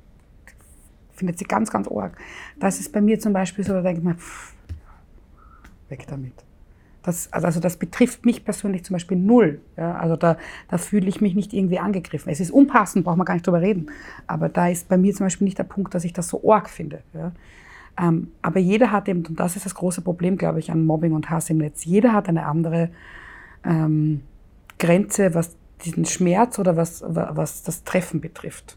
findet 1.12 1.38
sie 1.38 1.44
ganz, 1.44 1.70
ganz 1.70 1.88
arg. 1.88 2.16
Das 2.59 2.81
ist 2.81 2.92
bei 2.92 3.01
mir 3.01 3.18
zum 3.18 3.33
Beispiel 3.33 3.64
so, 3.64 3.72
da 3.72 3.83
denke 3.83 4.01
ich 4.01 4.05
mir, 4.05 4.14
pff, 4.14 4.55
weg 5.88 6.07
damit. 6.09 6.47
Das, 7.08 7.32
also 7.32 7.58
das 7.58 7.78
betrifft 7.78 8.26
mich 8.26 8.44
persönlich 8.44 8.84
zum 8.84 8.92
Beispiel 8.92 9.16
null. 9.16 9.62
Ja, 9.78 9.94
also 9.96 10.14
da, 10.14 10.36
da 10.68 10.76
fühle 10.76 11.08
ich 11.08 11.22
mich 11.22 11.34
nicht 11.34 11.54
irgendwie 11.54 11.78
angegriffen. 11.78 12.30
Es 12.30 12.38
ist 12.38 12.50
unpassend, 12.50 13.06
braucht 13.06 13.16
man 13.16 13.24
gar 13.24 13.32
nicht 13.32 13.46
drüber 13.46 13.62
reden. 13.62 13.90
Aber 14.26 14.50
da 14.50 14.68
ist 14.68 14.90
bei 14.90 14.98
mir 14.98 15.14
zum 15.14 15.24
Beispiel 15.24 15.46
nicht 15.46 15.56
der 15.56 15.64
Punkt, 15.64 15.94
dass 15.94 16.04
ich 16.04 16.12
das 16.12 16.28
so 16.28 16.52
arg 16.52 16.68
finde. 16.68 17.02
Ja. 17.14 17.32
Ähm, 17.98 18.32
aber 18.42 18.60
jeder 18.60 18.92
hat 18.92 19.08
eben, 19.08 19.24
und 19.24 19.40
das 19.40 19.56
ist 19.56 19.64
das 19.64 19.74
große 19.74 20.02
Problem, 20.02 20.36
glaube 20.36 20.58
ich, 20.58 20.70
an 20.70 20.84
Mobbing 20.84 21.12
und 21.12 21.30
Hass 21.30 21.48
im 21.48 21.56
Netz, 21.56 21.86
jeder 21.86 22.12
hat 22.12 22.28
eine 22.28 22.44
andere 22.44 22.90
ähm, 23.64 24.20
Grenze, 24.78 25.34
was 25.34 25.56
diesen 25.86 26.04
Schmerz 26.04 26.58
oder 26.58 26.76
was, 26.76 27.02
was 27.06 27.62
das 27.62 27.84
Treffen 27.84 28.20
betrifft. 28.20 28.76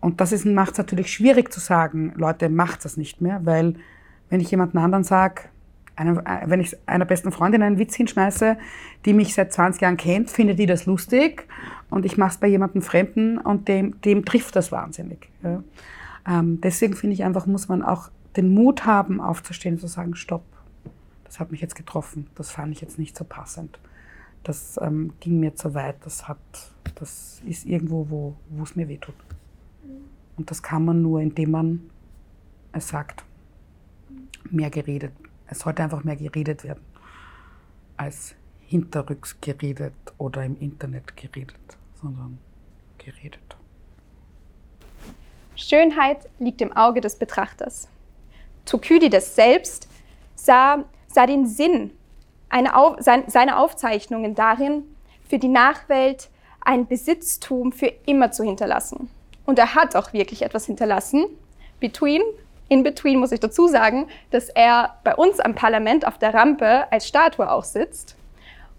Und 0.00 0.20
das 0.20 0.44
macht 0.44 0.72
es 0.72 0.78
natürlich 0.78 1.10
schwierig 1.10 1.50
zu 1.50 1.58
sagen, 1.58 2.12
Leute, 2.16 2.50
macht 2.50 2.84
das 2.84 2.98
nicht 2.98 3.22
mehr, 3.22 3.40
weil 3.44 3.76
wenn 4.28 4.40
ich 4.40 4.50
jemanden 4.50 4.76
anderen 4.76 5.04
sage, 5.04 5.44
eine, 5.96 6.24
äh, 6.24 6.48
wenn 6.48 6.60
ich 6.60 6.76
einer 6.86 7.04
besten 7.04 7.32
Freundin 7.32 7.62
einen 7.62 7.78
Witz 7.78 7.94
hinschmeiße, 7.94 8.56
die 9.04 9.12
mich 9.12 9.34
seit 9.34 9.52
20 9.52 9.82
Jahren 9.82 9.96
kennt, 9.96 10.30
findet 10.30 10.58
die 10.58 10.66
das 10.66 10.86
lustig 10.86 11.48
und 11.90 12.04
ich 12.04 12.16
mache 12.16 12.30
es 12.30 12.38
bei 12.38 12.46
jemandem 12.46 12.82
Fremden 12.82 13.38
und 13.38 13.68
dem, 13.68 14.00
dem 14.02 14.24
trifft 14.24 14.56
das 14.56 14.70
wahnsinnig. 14.70 15.30
Ja. 15.42 15.62
Ähm, 16.28 16.60
deswegen 16.60 16.94
finde 16.94 17.14
ich 17.14 17.24
einfach, 17.24 17.46
muss 17.46 17.68
man 17.68 17.82
auch 17.82 18.10
den 18.36 18.52
Mut 18.52 18.84
haben, 18.84 19.20
aufzustehen 19.20 19.76
und 19.76 19.80
zu 19.80 19.86
sagen, 19.86 20.14
stopp, 20.14 20.44
das 21.24 21.40
hat 21.40 21.50
mich 21.50 21.60
jetzt 21.60 21.74
getroffen, 21.74 22.28
das 22.34 22.50
fand 22.50 22.72
ich 22.72 22.80
jetzt 22.80 22.98
nicht 22.98 23.16
so 23.16 23.24
passend. 23.24 23.78
Das 24.42 24.78
ähm, 24.80 25.12
ging 25.20 25.40
mir 25.40 25.54
zu 25.54 25.74
weit, 25.74 25.96
das, 26.04 26.28
hat, 26.28 26.38
das 26.94 27.40
ist 27.46 27.66
irgendwo, 27.66 28.06
wo, 28.10 28.36
wo 28.50 28.62
es 28.62 28.76
mir 28.76 28.88
wehtut. 28.88 29.14
Und 30.36 30.50
das 30.50 30.62
kann 30.62 30.84
man 30.84 31.02
nur, 31.02 31.20
indem 31.20 31.50
man 31.50 31.90
es 32.72 32.88
sagt. 32.88 33.24
Mehr 34.50 34.70
geredet, 34.70 35.12
es 35.48 35.60
sollte 35.60 35.82
einfach 35.82 36.04
mehr 36.04 36.16
geredet 36.16 36.64
werden, 36.64 36.84
als 37.96 38.34
hinterrücks 38.66 39.36
geredet 39.40 39.94
oder 40.18 40.44
im 40.44 40.58
Internet 40.60 41.16
geredet, 41.16 41.56
sondern 42.00 42.38
geredet. 42.98 43.56
Schönheit 45.54 46.28
liegt 46.38 46.60
im 46.60 46.72
Auge 46.76 47.00
des 47.00 47.16
Betrachters. 47.16 47.88
Thukydides 48.66 49.34
selbst 49.34 49.88
sah, 50.34 50.84
sah 51.08 51.26
den 51.26 51.46
Sinn 51.46 51.92
Auf, 52.50 52.96
sein, 53.00 53.24
seiner 53.28 53.58
Aufzeichnungen 53.58 54.34
darin, 54.34 54.82
für 55.28 55.38
die 55.38 55.48
Nachwelt 55.48 56.28
ein 56.60 56.86
Besitztum 56.86 57.72
für 57.72 57.92
immer 58.06 58.32
zu 58.32 58.44
hinterlassen. 58.44 59.08
Und 59.44 59.58
er 59.58 59.74
hat 59.74 59.94
auch 59.96 60.12
wirklich 60.12 60.42
etwas 60.42 60.66
hinterlassen. 60.66 61.26
Between 61.80 62.22
in 62.68 62.82
between 62.82 63.18
muss 63.18 63.32
ich 63.32 63.40
dazu 63.40 63.68
sagen, 63.68 64.08
dass 64.30 64.48
er 64.48 64.98
bei 65.04 65.14
uns 65.14 65.40
am 65.40 65.54
Parlament 65.54 66.06
auf 66.06 66.18
der 66.18 66.34
Rampe 66.34 66.90
als 66.90 67.06
Statue 67.06 67.50
auch 67.50 67.64
sitzt. 67.64 68.16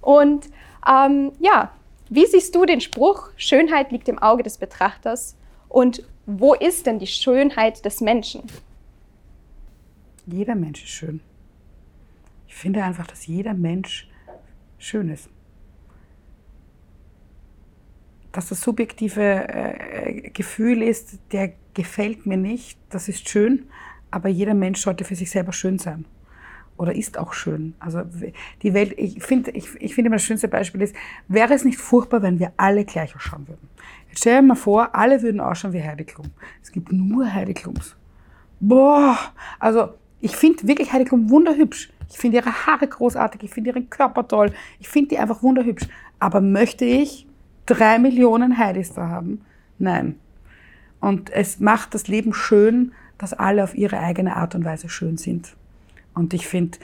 Und 0.02 0.47
ähm, 0.88 1.32
ja, 1.39 1.71
wie 2.10 2.26
siehst 2.26 2.56
du 2.56 2.65
den 2.65 2.82
Spruch, 2.82 3.30
Schönheit 3.38 3.91
liegt 3.91 4.10
im 4.10 4.19
Auge 4.19 4.43
des 4.43 4.58
Betrachters? 4.58 5.36
Und 5.69 6.04
wo 6.26 6.54
ist 6.54 6.86
denn 6.86 7.00
die 7.00 7.08
Schönheit 7.08 7.86
des 7.86 8.02
Menschen? 8.02 8.43
Jeder 10.26 10.56
Mensch 10.56 10.84
ist 10.84 10.89
schön. 10.89 11.21
Ich 12.47 12.56
finde 12.56 12.84
einfach, 12.84 13.08
dass 13.08 13.28
jeder 13.28 13.54
Mensch 13.54 14.10
schön 14.78 15.10
ist. 15.10 15.30
Dass 18.38 18.50
das 18.50 18.62
subjektive 18.62 19.47
äh, 19.50 20.30
Gefühl 20.30 20.84
ist, 20.84 21.17
der 21.32 21.54
gefällt 21.73 22.28
mir 22.28 22.38
nicht, 22.38 22.78
das 22.91 23.10
ist 23.10 23.28
schön, 23.28 23.65
aber 24.12 24.30
jeder 24.30 24.54
Mensch 24.54 24.80
sollte 24.80 25.06
für 25.06 25.15
sich 25.15 25.32
selber 25.32 25.54
schön 25.54 25.80
sein. 25.80 26.06
Oder 26.78 26.93
ist 26.93 27.17
auch 27.17 27.34
schön. 27.34 27.73
Also 27.80 28.04
die 28.62 28.76
Welt, 28.76 28.93
ich 28.95 29.23
finde, 29.23 29.50
ich, 29.50 29.69
ich 29.80 29.95
finde 29.95 30.10
immer 30.10 30.17
das 30.17 30.23
schönste 30.23 30.47
Beispiel 30.47 30.84
ist, 30.84 30.95
wäre 31.28 31.52
es 31.52 31.65
nicht 31.65 31.80
furchtbar, 31.80 32.21
wenn 32.21 32.38
wir 32.38 32.52
alle 32.58 32.86
gleich 32.86 33.15
ausschauen 33.15 33.47
würden? 33.47 33.69
Jetzt 34.10 34.19
stell 34.19 34.36
dir 34.36 34.43
mal 34.43 34.54
vor, 34.54 34.93
alle 34.93 35.23
würden 35.23 35.41
ausschauen 35.41 35.73
wie 35.73 35.82
Heidi 35.82 36.04
Klum. 36.04 36.28
Es 36.62 36.71
gibt 36.71 36.91
nur 36.91 37.34
Heidi 37.34 37.56
Klums. 37.56 37.95
Boah, 38.60 39.17
also 39.58 39.95
ich 40.21 40.36
finde 40.36 40.67
wirklich 40.67 40.93
Heidi 40.93 41.06
Klum 41.06 41.32
wunderhübsch. 41.32 41.91
Ich 42.08 42.19
finde 42.19 42.38
ihre 42.38 42.52
Haare 42.67 42.88
großartig, 42.88 43.41
ich 43.41 43.50
finde 43.50 43.71
ihren 43.71 43.89
Körper 43.89 44.28
toll. 44.28 44.54
Ich 44.80 44.89
finde 44.89 45.10
die 45.10 45.17
einfach 45.17 45.41
wunderhübsch. 45.41 45.88
Aber 46.19 46.39
möchte 46.39 46.86
ich 46.86 47.26
drei 47.67 47.99
Millionen 47.99 48.58
Heidis 48.58 48.93
da 48.93 49.08
haben? 49.10 49.41
Nein. 49.77 50.15
Und 50.99 51.30
es 51.30 51.60
macht 51.60 51.93
das 51.93 52.08
Leben 52.08 52.34
schön, 52.34 52.93
dass 53.17 53.34
alle 53.34 53.63
auf 53.63 53.75
ihre 53.75 53.99
eigene 53.99 54.36
Art 54.36 54.56
und 54.56 54.65
Weise 54.65 54.89
schön 54.89 55.17
sind. 55.17 55.56
Und 56.13 56.34
ich 56.34 56.47
finde, 56.47 56.80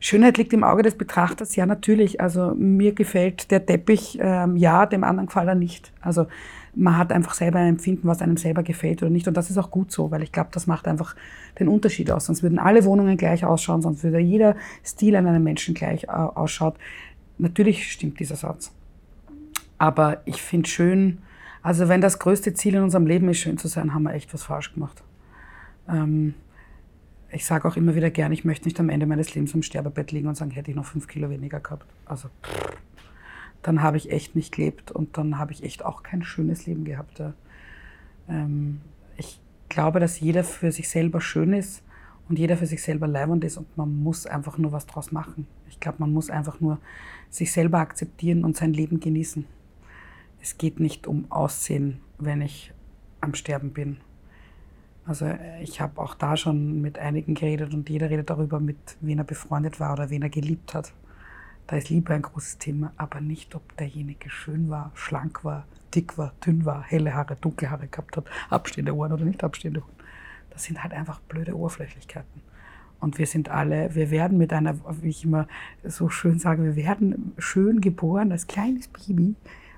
Schönheit 0.00 0.36
liegt 0.36 0.52
im 0.52 0.64
Auge 0.64 0.82
des 0.82 0.98
Betrachters, 0.98 1.54
ja 1.54 1.64
natürlich. 1.64 2.20
Also 2.20 2.54
mir 2.56 2.92
gefällt 2.92 3.52
der 3.52 3.64
Teppich, 3.64 4.18
ähm, 4.20 4.56
ja, 4.56 4.84
dem 4.86 5.04
anderen 5.04 5.28
gefällt 5.28 5.46
er 5.46 5.54
nicht. 5.54 5.92
Also 6.00 6.26
man 6.74 6.96
hat 6.96 7.12
einfach 7.12 7.34
selber 7.34 7.60
ein 7.60 7.68
Empfinden, 7.68 8.08
was 8.08 8.20
einem 8.20 8.36
selber 8.36 8.64
gefällt 8.64 9.02
oder 9.02 9.10
nicht. 9.10 9.28
Und 9.28 9.36
das 9.36 9.50
ist 9.50 9.58
auch 9.58 9.70
gut 9.70 9.92
so, 9.92 10.10
weil 10.10 10.22
ich 10.22 10.32
glaube, 10.32 10.50
das 10.52 10.66
macht 10.66 10.88
einfach 10.88 11.14
den 11.60 11.68
Unterschied 11.68 12.10
aus. 12.10 12.26
Sonst 12.26 12.42
würden 12.42 12.58
alle 12.58 12.84
Wohnungen 12.84 13.16
gleich 13.16 13.44
ausschauen, 13.44 13.82
sonst 13.82 14.02
würde 14.02 14.18
jeder 14.18 14.56
Stil 14.84 15.14
an 15.14 15.26
einem 15.26 15.44
Menschen 15.44 15.74
gleich 15.74 16.04
äh, 16.04 16.08
ausschaut. 16.08 16.74
Natürlich 17.38 17.92
stimmt 17.92 18.18
dieser 18.18 18.36
Satz. 18.36 18.72
Aber 19.82 20.22
ich 20.26 20.40
finde 20.40 20.68
schön, 20.68 21.18
also 21.60 21.88
wenn 21.88 22.00
das 22.00 22.20
größte 22.20 22.54
Ziel 22.54 22.76
in 22.76 22.84
unserem 22.84 23.04
Leben 23.04 23.28
ist, 23.28 23.38
schön 23.38 23.58
zu 23.58 23.66
sein, 23.66 23.92
haben 23.92 24.04
wir 24.04 24.14
echt 24.14 24.32
was 24.32 24.44
falsch 24.44 24.72
gemacht. 24.74 25.02
Ähm, 25.88 26.34
ich 27.32 27.44
sage 27.44 27.66
auch 27.66 27.74
immer 27.74 27.96
wieder 27.96 28.08
gern, 28.08 28.30
ich 28.30 28.44
möchte 28.44 28.66
nicht 28.66 28.78
am 28.78 28.90
Ende 28.90 29.06
meines 29.06 29.34
Lebens 29.34 29.54
im 29.54 29.64
Sterbebett 29.64 30.12
liegen 30.12 30.28
und 30.28 30.36
sagen, 30.36 30.52
hätte 30.52 30.70
ich 30.70 30.76
noch 30.76 30.84
fünf 30.84 31.08
Kilo 31.08 31.30
weniger 31.30 31.58
gehabt. 31.58 31.84
Also 32.04 32.28
pff, 32.44 32.76
dann 33.62 33.82
habe 33.82 33.96
ich 33.96 34.12
echt 34.12 34.36
nicht 34.36 34.54
gelebt 34.54 34.92
und 34.92 35.18
dann 35.18 35.36
habe 35.36 35.50
ich 35.50 35.64
echt 35.64 35.84
auch 35.84 36.04
kein 36.04 36.22
schönes 36.22 36.64
Leben 36.64 36.84
gehabt. 36.84 37.18
Ja. 37.18 37.32
Ähm, 38.28 38.82
ich 39.16 39.40
glaube, 39.68 39.98
dass 39.98 40.20
jeder 40.20 40.44
für 40.44 40.70
sich 40.70 40.88
selber 40.88 41.20
schön 41.20 41.52
ist 41.52 41.82
und 42.28 42.38
jeder 42.38 42.56
für 42.56 42.66
sich 42.66 42.84
selber 42.84 43.08
leibend 43.08 43.42
ist 43.42 43.56
und 43.56 43.76
man 43.76 44.00
muss 44.00 44.26
einfach 44.26 44.58
nur 44.58 44.70
was 44.70 44.86
draus 44.86 45.10
machen. 45.10 45.48
Ich 45.68 45.80
glaube, 45.80 45.96
man 45.98 46.12
muss 46.12 46.30
einfach 46.30 46.60
nur 46.60 46.78
sich 47.30 47.50
selber 47.50 47.78
akzeptieren 47.78 48.44
und 48.44 48.56
sein 48.56 48.74
Leben 48.74 49.00
genießen 49.00 49.44
es 50.42 50.58
geht 50.58 50.80
nicht 50.80 51.06
um 51.06 51.30
Aussehen, 51.30 52.00
wenn 52.18 52.42
ich 52.42 52.72
am 53.20 53.34
Sterben 53.34 53.72
bin. 53.72 53.98
Also 55.06 55.32
ich 55.62 55.80
habe 55.80 56.00
auch 56.00 56.14
da 56.14 56.36
schon 56.36 56.80
mit 56.80 56.98
einigen 56.98 57.34
geredet 57.34 57.72
und 57.72 57.88
jeder 57.88 58.10
redet 58.10 58.28
darüber, 58.28 58.60
mit 58.60 58.96
wen 59.00 59.18
er 59.18 59.24
befreundet 59.24 59.80
war 59.80 59.92
oder 59.92 60.10
wen 60.10 60.22
er 60.22 60.30
geliebt 60.30 60.74
hat. 60.74 60.92
Da 61.66 61.76
ist 61.76 61.90
Liebe 61.90 62.12
ein 62.12 62.22
großes 62.22 62.58
Thema, 62.58 62.92
aber 62.96 63.20
nicht, 63.20 63.54
ob 63.54 63.76
derjenige 63.76 64.28
schön 64.30 64.68
war, 64.68 64.90
schlank 64.94 65.44
war, 65.44 65.64
dick 65.94 66.18
war, 66.18 66.32
dünn 66.44 66.64
war, 66.64 66.82
helle 66.82 67.14
Haare, 67.14 67.36
dunkle 67.36 67.70
Haare 67.70 67.86
gehabt 67.86 68.16
hat, 68.16 68.24
abstehende 68.50 68.94
Ohren 68.94 69.12
oder 69.12 69.24
nicht 69.24 69.42
abstehende 69.44 69.80
Ohren. 69.80 69.92
Das 70.50 70.64
sind 70.64 70.82
halt 70.82 70.92
einfach 70.92 71.20
blöde 71.20 71.56
Oberflächlichkeiten. 71.56 72.42
Und 73.00 73.18
wir 73.18 73.26
sind 73.26 73.48
alle, 73.48 73.94
wir 73.94 74.10
werden 74.10 74.38
mit 74.38 74.52
einer, 74.52 74.76
wie 75.02 75.08
ich 75.08 75.24
immer 75.24 75.48
so 75.84 76.08
schön 76.08 76.38
sage, 76.38 76.62
wir 76.62 76.76
werden 76.76 77.32
schön 77.38 77.80
geboren 77.80 78.30
als 78.32 78.46
kleines 78.46 78.88
Baby 78.88 79.34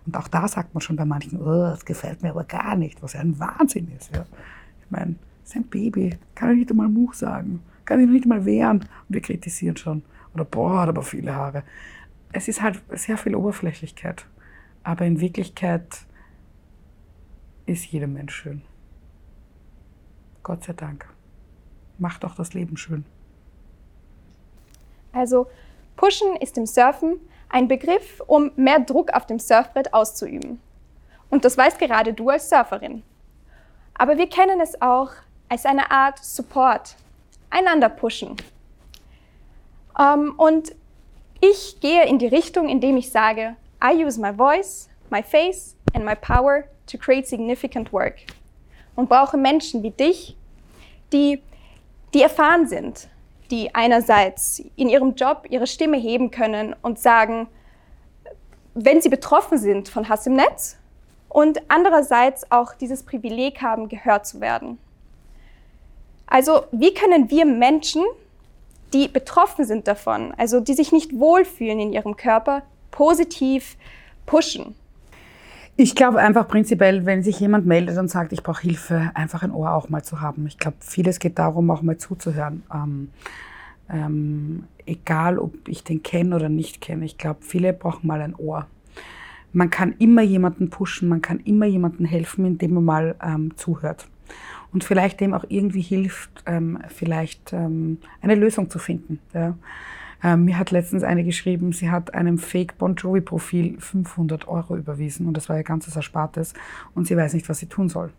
und 0.07 0.17
auch 0.17 0.29
da 0.29 0.47
sagt 0.49 0.75
man 0.75 0.81
schon 0.81 0.97
bei 0.97 1.05
manchen, 1.05 1.41
oh, 1.41 1.71
das 1.71 1.85
gefällt 1.85 2.23
mir 2.23 2.31
aber 2.31 2.45
gar 2.45 2.77
nicht, 2.77 3.03
was 3.03 3.15
ja 3.15 3.21
ein 3.21 3.39
Wahnsinn 3.39 3.91
ist. 3.97 4.15
Ja. 4.15 4.27
Ich 4.81 4.91
meine, 4.91 5.15
das 5.43 5.51
ist 5.51 5.57
ein 5.57 5.65
Baby, 5.65 6.19
kann 6.35 6.51
er 6.51 6.55
nicht 6.57 6.71
einmal 6.71 6.89
Much 6.89 7.15
sagen, 7.15 7.63
kann 7.85 8.01
sich 8.01 8.09
nicht 8.09 8.27
mal 8.27 8.45
wehren. 8.45 8.81
Und 8.81 8.89
wir 9.09 9.21
kritisieren 9.21 9.77
schon. 9.77 10.03
Oder 10.35 10.45
boah, 10.45 10.81
hat 10.81 10.89
aber 10.89 11.03
viele 11.03 11.35
Haare. 11.35 11.63
Es 12.33 12.49
ist 12.49 12.61
halt 12.61 12.83
sehr 12.91 13.17
viel 13.17 13.35
Oberflächlichkeit. 13.35 14.27
Aber 14.83 15.07
in 15.07 15.21
Wirklichkeit 15.21 16.05
ist 17.67 17.87
jeder 17.87 18.07
Mensch 18.07 18.35
schön. 18.35 18.63
Gott 20.43 20.65
sei 20.65 20.75
Dank. 20.75 21.09
Macht 21.99 22.25
auch 22.25 22.35
das 22.35 22.53
Leben 22.53 22.77
schön. 22.77 23.05
Also, 25.13 25.47
Pushen 25.97 26.37
ist 26.41 26.59
im 26.59 26.67
Surfen 26.67 27.17
ein 27.55 27.69
Begriff, 27.69 28.21
um 28.27 28.51
mehr 28.57 28.81
Druck 28.81 29.13
auf 29.13 29.27
dem 29.27 29.39
Surfbrett 29.39 29.95
auszuüben. 29.95 30.61
Und 31.31 31.45
das 31.45 31.57
weißt 31.57 31.79
gerade 31.79 32.13
du 32.13 32.29
als 32.29 32.51
Surferin. 32.51 33.05
Aber 33.95 34.19
wir 34.19 34.29
kennen 34.29 34.61
es 34.61 34.83
auch 34.83 35.13
als 35.49 35.65
eine 35.65 35.89
Art 35.89 36.19
Support, 36.19 36.97
einander 37.51 37.89
pushen. 37.91 38.35
Ähm, 39.97 40.35
und 40.37 40.75
ich 41.41 41.79
gehe 41.79 42.05
in 42.07 42.19
die 42.19 42.27
Richtung, 42.27 42.69
indem 42.69 42.97
ich 42.97 43.13
sage, 43.13 43.55
I 43.83 44.05
use 44.05 44.21
my 44.21 44.35
voice, 44.35 44.89
my 45.11 45.23
face 45.23 45.77
and 45.95 46.05
my 46.05 46.17
power 46.17 46.65
to 46.91 46.99
create 46.99 47.29
significant 47.29 47.93
work. 47.93 48.17
Und 48.97 49.09
brauche 49.09 49.37
Menschen 49.37 49.85
wie 49.85 49.91
dich, 49.91 50.37
die, 51.13 51.41
die 52.15 52.23
erfahren 52.23 52.67
sind, 52.67 53.09
die 53.55 53.73
einerseits 53.73 54.61
in 54.75 54.89
ihrem 54.89 55.15
Job 55.15 55.47
ihre 55.49 55.69
Stimme 55.69 55.97
heben 55.97 56.33
können 56.33 56.75
und 56.83 56.99
sagen, 56.99 57.47
wenn 58.75 59.01
sie 59.01 59.09
betroffen 59.09 59.59
sind 59.59 59.89
von 59.89 60.09
Hass 60.09 60.27
im 60.27 60.33
Netz 60.33 60.77
und 61.29 61.63
andererseits 61.69 62.51
auch 62.51 62.75
dieses 62.75 63.05
Privileg 63.05 63.63
haben, 63.63 63.89
gehört 63.89 64.27
zu 64.27 64.41
werden. 64.41 64.79
Also 66.27 66.65
wie 66.73 66.95
können 66.95 67.31
wir 67.31 67.45
Menschen, 67.45 68.03
die 68.93 69.07
betroffen 69.07 69.65
sind 69.65 69.87
davon, 69.87 70.35
also 70.37 70.59
die 70.59 70.75
sich 70.75 70.91
nicht 70.91 71.17
wohlfühlen 71.17 71.79
in 71.79 71.93
ihrem 71.93 72.17
Körper, 72.17 72.63
positiv 72.91 73.77
pushen? 74.27 74.75
Ich 75.77 75.97
glaube 75.97 76.21
einfach 76.21 76.47
prinzipiell, 76.47 77.05
wenn 77.05 77.25
sich 77.25 77.41
jemand 77.41 77.67
meldet 77.67 77.99
und 77.99 78.09
sagt, 78.09 78.33
ich 78.33 78.45
brauche 78.45 78.63
Hilfe, 78.63 79.11
einfach 79.15 79.43
ein 79.43 79.51
Ohr 79.51 79.73
auch 79.73 79.89
mal 79.89 80.05
zu 80.05 80.21
haben. 80.21 80.47
Ich 80.47 80.59
glaube, 80.59 80.77
vieles 80.81 81.19
geht 81.19 81.39
darum, 81.39 81.69
auch 81.71 81.83
mal 81.83 81.97
zuzuhören. 81.97 82.63
Ähm, 82.73 83.09
ähm, 83.91 84.65
egal, 84.87 85.39
ob 85.39 85.53
ich 85.67 85.83
den 85.83 86.03
kenne 86.05 86.37
oder 86.37 86.49
nicht 86.49 86.81
kenne. 86.81 87.05
Ich 87.05 87.19
glaube, 87.19 87.41
viele 87.43 87.73
brauchen 87.73 88.07
mal 88.07 88.21
ein 88.21 88.37
Ohr. 88.37 88.69
Man 89.53 89.71
kann 89.71 89.95
immer 89.99 90.23
jemanden 90.23 90.71
pushen, 90.71 91.09
man 91.09 91.23
kann 91.23 91.41
immer 91.41 91.67
jemanden 91.67 92.05
helfen, 92.05 92.45
indem 92.45 92.75
man 92.75 92.85
mal 92.85 93.17
ähm, 93.21 93.57
zuhört. 93.57 94.07
Und 94.73 94.85
vielleicht 94.85 95.21
dem 95.21 95.35
auch 95.35 95.45
irgendwie 95.49 95.81
hilft, 95.81 96.31
ähm, 96.47 96.79
vielleicht 96.89 97.53
ähm, 97.53 97.99
eine 98.21 98.37
Lösung 98.37 98.71
zu 98.71 98.79
finden. 98.79 99.19
Ja. 99.33 99.57
Ähm, 100.25 100.47
mir 100.47 100.59
hat 100.59 100.71
letztens 100.71 101.03
eine 101.03 101.23
geschrieben, 101.23 101.73
sie 101.73 101.91
hat 101.91 102.15
einem 102.15 102.39
Fake 102.39 102.79
Bon 102.79 102.95
Jovi 102.95 103.21
Profil 103.21 103.79
500 103.79 104.49
Euro 104.49 104.75
überwiesen 104.75 105.27
und 105.27 105.37
das 105.37 105.51
war 105.51 105.59
ihr 105.59 105.65
ganzes 105.65 105.97
Erspartes 105.97 106.55
und 106.95 107.07
sie 107.07 107.17
weiß 107.17 107.35
nicht, 107.35 107.47
was 107.51 107.59
sie 107.59 107.67
tun 107.67 107.91
soll. 107.91 108.11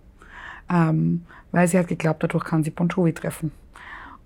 Ähm, 0.70 1.26
weil 1.52 1.68
sie 1.68 1.80
hat 1.80 1.88
geglaubt, 1.88 2.22
dadurch 2.22 2.44
kann 2.44 2.63
sie 2.63 2.70
Bon 2.70 2.88
Jovi 2.88 3.12
treffen. 3.12 3.52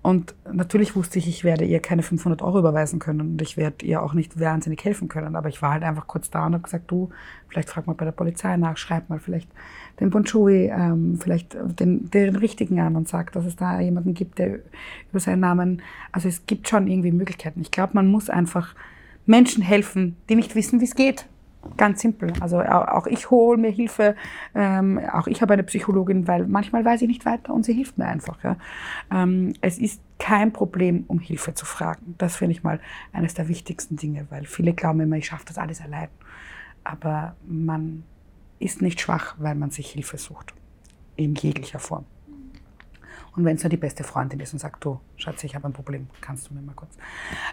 Und 0.02 0.34
natürlich 0.50 0.96
wusste 0.96 1.20
ich, 1.20 1.28
ich 1.28 1.44
werde 1.44 1.66
ihr 1.66 1.82
keine 1.82 2.04
500 2.04 2.42
Euro 2.42 2.60
überweisen 2.60 3.00
können 3.00 3.20
und 3.22 3.42
ich 3.42 3.58
werde 3.58 3.86
ihr 3.86 4.02
auch 4.02 4.14
nicht 4.14 4.40
wahnsinnig 4.40 4.84
helfen 4.86 5.10
können. 5.10 5.36
Aber 5.36 5.50
ich 5.50 5.62
war 5.62 5.74
halt 5.74 5.84
einfach 5.84 6.08
kurz 6.08 6.30
da 6.30 6.46
und 6.46 6.54
habe 6.54 6.64
gesagt, 6.64 6.90
du, 6.90 7.10
vielleicht 7.50 7.70
frag 7.70 7.86
mal 7.86 7.94
bei 7.94 8.06
der 8.06 8.14
Polizei 8.14 8.56
nach, 8.56 8.78
schreib 8.78 9.10
mal 9.10 9.20
vielleicht 9.20 9.50
den 10.00 10.10
Bon 10.10 10.24
Jovi, 10.24 10.72
ähm, 10.74 11.20
vielleicht 11.22 11.58
den, 11.62 12.10
den 12.12 12.38
richtigen 12.38 12.80
an 12.80 12.96
und 12.96 13.10
sag, 13.10 13.34
dass 13.34 13.46
es 13.46 13.58
da 13.58 13.82
jemanden 13.82 14.14
gibt, 14.14 14.40
der 14.40 14.60
über 15.12 15.20
seinen 15.20 15.42
Namen, 15.42 15.82
also 16.14 16.30
es 16.30 16.46
gibt 16.46 16.70
schon 16.70 16.88
irgendwie 16.88 17.12
Möglichkeiten. 17.12 17.60
Ich 17.60 17.72
glaube, 17.72 17.92
man 17.96 18.08
muss 18.08 18.30
einfach 18.30 18.76
Menschen 19.26 19.62
helfen, 19.62 20.16
die 20.30 20.36
nicht 20.36 20.56
wissen, 20.56 20.80
wie 20.80 20.86
es 20.86 20.96
geht. 20.96 21.26
Ganz 21.76 22.02
simpel. 22.02 22.32
Also 22.40 22.62
auch 22.62 23.06
ich 23.06 23.30
hole 23.30 23.58
mir 23.58 23.70
Hilfe. 23.70 24.16
Ähm, 24.56 25.00
auch 25.12 25.28
ich 25.28 25.42
habe 25.42 25.54
eine 25.54 25.64
Psychologin, 25.64 26.28
weil 26.28 26.48
manchmal 26.48 26.86
weiß 26.86 27.02
ich 27.02 27.08
nicht 27.08 27.26
weiter 27.26 27.54
und 27.54 27.64
sie 27.64 27.74
hilft 27.74 27.98
mir 27.98 28.06
einfach. 28.06 28.42
Ja. 28.44 28.56
Ähm, 29.12 29.54
es 29.60 29.78
ist 29.78 30.02
kein 30.20 30.54
Problem, 30.54 31.04
um 31.08 31.20
Hilfe 31.20 31.54
zu 31.54 31.66
fragen. 31.66 32.16
Das 32.18 32.38
finde 32.38 32.54
ich 32.54 32.64
mal 32.64 32.80
eines 33.12 33.34
der 33.34 33.50
wichtigsten 33.50 33.98
Dinge, 33.98 34.26
weil 34.30 34.46
viele 34.46 34.74
glauben 34.74 35.02
immer, 35.02 35.18
ich 35.18 35.26
schaffe 35.26 35.46
das 35.46 35.58
alles 35.58 35.82
allein. 35.82 36.08
Aber 36.86 37.36
man 37.46 38.04
ist 38.60 38.82
nicht 38.82 39.02
schwach, 39.02 39.36
weil 39.38 39.56
man 39.56 39.72
sich 39.72 39.92
Hilfe 39.92 40.18
sucht. 40.18 40.54
In 41.18 41.36
jeglicher 41.36 41.80
Form. 41.80 42.06
Und 43.36 43.46
wenn 43.46 43.56
es 43.56 43.64
nur 43.64 43.70
die 43.70 43.78
beste 43.78 44.04
Freundin 44.04 44.40
ist 44.40 44.54
und 44.54 44.60
sagt, 44.60 44.84
du, 44.84 45.00
Schatz, 45.16 45.44
ich 45.44 45.56
habe 45.56 45.68
ein 45.68 45.74
Problem, 45.74 46.08
kannst 46.22 46.50
du 46.50 46.54
mir 46.54 46.62
mal 46.62 46.74
kurz. 46.76 46.98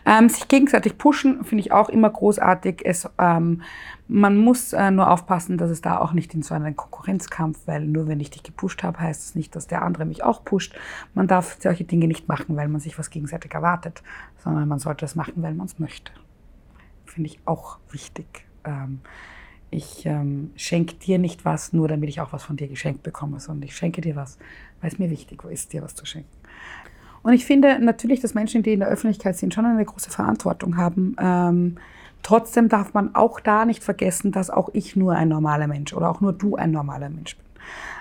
Ähm, 0.05 0.29
sich 0.29 0.49
gegenseitig 0.49 0.99
pushen 0.99 1.45
finde 1.45 1.62
ich 1.62 1.73
auch 1.73 1.89
immer 1.89 2.11
großartig. 2.11 2.83
Es, 2.85 3.09
ähm, 3.19 3.62
man 4.09 4.37
muss 4.37 4.73
äh, 4.73 4.91
nur 4.91 5.11
aufpassen, 5.11 5.59
dass 5.59 5.71
es 5.71 5.81
da 5.81 5.99
auch 5.99 6.12
nicht 6.12 6.35
in 6.35 6.43
so 6.43 6.55
einen 6.55 6.77
Konkurrenzkampf, 6.77 7.61
weil 7.67 7.85
nur 7.85 8.09
wenn 8.09 8.21
ich 8.21 8.31
dich 8.31 8.43
gepusht 8.43 8.83
habe, 8.83 9.01
heißt 9.01 9.23
es 9.23 9.35
nicht, 9.35 9.55
dass 9.55 9.67
der 9.67 9.83
andere 9.83 10.05
mich 10.05 10.25
auch 10.25 10.45
pusht. 10.45 10.75
Man 11.15 11.27
darf 11.27 11.57
solche 11.61 11.85
Dinge 11.85 12.07
nicht 12.07 12.29
machen, 12.29 12.57
weil 12.57 12.69
man 12.69 12.81
sich 12.81 12.99
was 12.99 13.11
gegenseitig 13.11 13.53
erwartet, 13.53 14.03
sondern 14.39 14.69
man 14.69 14.79
sollte 14.79 15.05
es 15.05 15.15
machen, 15.15 15.43
weil 15.43 15.55
man 15.55 15.67
es 15.67 15.79
möchte. 15.79 16.12
Finde 17.05 17.31
ich 17.31 17.41
auch 17.45 17.79
wichtig. 17.91 18.47
Ähm, 18.65 19.01
ich 19.71 20.07
ähm, 20.07 20.53
schenke 20.57 20.95
dir 20.95 21.19
nicht 21.19 21.45
was, 21.45 21.73
nur 21.73 21.89
damit 21.89 22.09
ich 22.09 22.21
auch 22.21 22.33
was 22.33 22.45
von 22.45 22.57
dir 22.57 22.69
geschenkt 22.69 23.03
bekomme, 23.03 23.41
sondern 23.41 23.65
ich 23.65 23.77
schenke 23.77 24.01
dir 24.01 24.15
was, 24.15 24.39
weil 24.81 24.91
es 24.91 24.99
mir 24.99 25.11
wichtig 25.11 25.43
ist, 25.45 25.73
dir 25.73 25.83
was 25.83 25.95
zu 25.95 26.07
schenken. 26.07 26.31
Und 27.23 27.33
ich 27.33 27.45
finde 27.45 27.79
natürlich, 27.81 28.21
dass 28.21 28.35
Menschen, 28.35 28.62
die 28.62 28.73
in 28.73 28.81
der 28.81 28.89
Öffentlichkeit 28.89 29.37
sind, 29.37 29.53
schon 29.53 29.67
eine 29.67 29.85
große 29.85 30.11
Verantwortung 30.11 30.77
haben. 30.77 31.17
Ähm, 31.21 31.77
trotzdem 32.23 32.69
darf 32.69 32.95
man 32.95 33.15
auch 33.17 33.41
da 33.41 33.65
nicht 33.65 33.83
vergessen, 33.83 34.31
dass 34.31 34.49
auch 34.49 34.71
ich 34.73 34.95
nur 34.95 35.15
ein 35.15 35.29
normaler 35.29 35.67
Mensch 35.67 35.93
oder 35.93 36.09
auch 36.09 36.21
nur 36.21 36.33
du 36.33 36.55
ein 36.55 36.71
normaler 36.71 37.09
Mensch 37.09 37.37
bist. 37.37 37.47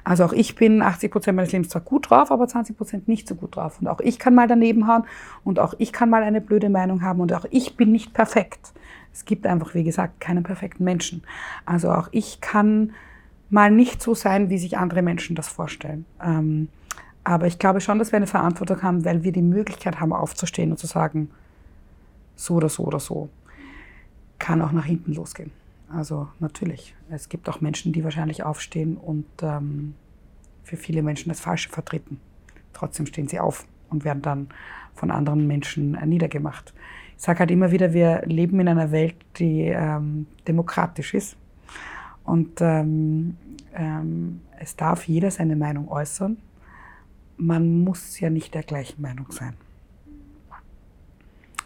Also 0.03 0.25
auch 0.25 0.33
ich 0.33 0.55
bin 0.55 0.83
80 0.83 1.11
Prozent 1.11 1.35
meines 1.35 1.51
Lebens 1.51 1.69
zwar 1.69 1.81
gut 1.81 2.11
drauf, 2.11 2.31
aber 2.31 2.47
20 2.47 2.77
Prozent 2.77 3.07
nicht 3.07 3.27
so 3.27 3.33
gut 3.33 3.55
drauf. 3.55 3.79
Und 3.81 3.87
auch 3.87 3.99
ich 3.99 4.19
kann 4.19 4.35
mal 4.35 4.47
daneben 4.47 4.87
hauen 4.87 5.05
und 5.43 5.59
auch 5.59 5.73
ich 5.79 5.91
kann 5.91 6.09
mal 6.11 6.21
eine 6.21 6.41
blöde 6.41 6.69
Meinung 6.69 7.01
haben 7.01 7.19
und 7.19 7.33
auch 7.33 7.45
ich 7.49 7.75
bin 7.75 7.91
nicht 7.91 8.13
perfekt. 8.13 8.73
Es 9.11 9.25
gibt 9.25 9.47
einfach, 9.47 9.73
wie 9.73 9.83
gesagt, 9.83 10.21
keinen 10.21 10.43
perfekten 10.43 10.83
Menschen. 10.83 11.23
Also 11.65 11.89
auch 11.89 12.09
ich 12.11 12.41
kann 12.41 12.93
mal 13.49 13.71
nicht 13.71 14.01
so 14.01 14.13
sein, 14.13 14.49
wie 14.49 14.57
sich 14.57 14.77
andere 14.77 15.01
Menschen 15.01 15.35
das 15.35 15.47
vorstellen. 15.47 16.05
Ähm, 16.21 16.69
aber 17.23 17.47
ich 17.47 17.57
glaube 17.57 17.81
schon, 17.81 17.99
dass 17.99 18.11
wir 18.11 18.17
eine 18.17 18.27
Verantwortung 18.27 18.83
haben, 18.83 19.05
weil 19.05 19.23
wir 19.23 19.31
die 19.31 19.41
Möglichkeit 19.41 19.99
haben, 19.99 20.13
aufzustehen 20.13 20.71
und 20.71 20.77
zu 20.77 20.87
sagen, 20.87 21.31
so 22.35 22.55
oder 22.55 22.69
so 22.69 22.83
oder 22.83 22.99
so, 22.99 23.29
kann 24.37 24.61
auch 24.61 24.71
nach 24.71 24.85
hinten 24.85 25.13
losgehen. 25.13 25.51
Also 25.89 26.27
natürlich, 26.39 26.95
es 27.09 27.29
gibt 27.29 27.47
auch 27.49 27.61
Menschen, 27.61 27.93
die 27.93 28.03
wahrscheinlich 28.03 28.43
aufstehen 28.43 28.97
und 28.97 29.25
ähm, 29.41 29.95
für 30.63 30.77
viele 30.77 31.03
Menschen 31.03 31.29
das 31.29 31.39
Falsche 31.39 31.69
vertreten. 31.69 32.19
Trotzdem 32.73 33.05
stehen 33.05 33.27
sie 33.27 33.39
auf 33.39 33.65
und 33.89 34.03
werden 34.03 34.21
dann 34.21 34.49
von 34.93 35.11
anderen 35.11 35.47
Menschen 35.47 35.95
äh, 35.95 36.05
niedergemacht. 36.05 36.73
Ich 37.17 37.23
sage 37.23 37.39
halt 37.39 37.51
immer 37.51 37.71
wieder, 37.71 37.93
wir 37.93 38.23
leben 38.25 38.59
in 38.59 38.67
einer 38.67 38.91
Welt, 38.91 39.15
die 39.37 39.61
ähm, 39.61 40.27
demokratisch 40.47 41.13
ist. 41.13 41.37
Und 42.25 42.59
ähm, 42.59 43.37
ähm, 43.73 44.41
es 44.59 44.75
darf 44.75 45.07
jeder 45.07 45.31
seine 45.31 45.55
Meinung 45.55 45.87
äußern. 45.89 46.37
Man 47.37 47.83
muss 47.83 48.19
ja 48.19 48.29
nicht 48.29 48.53
der 48.53 48.63
gleichen 48.63 49.01
Meinung 49.01 49.27
sein. 49.31 49.53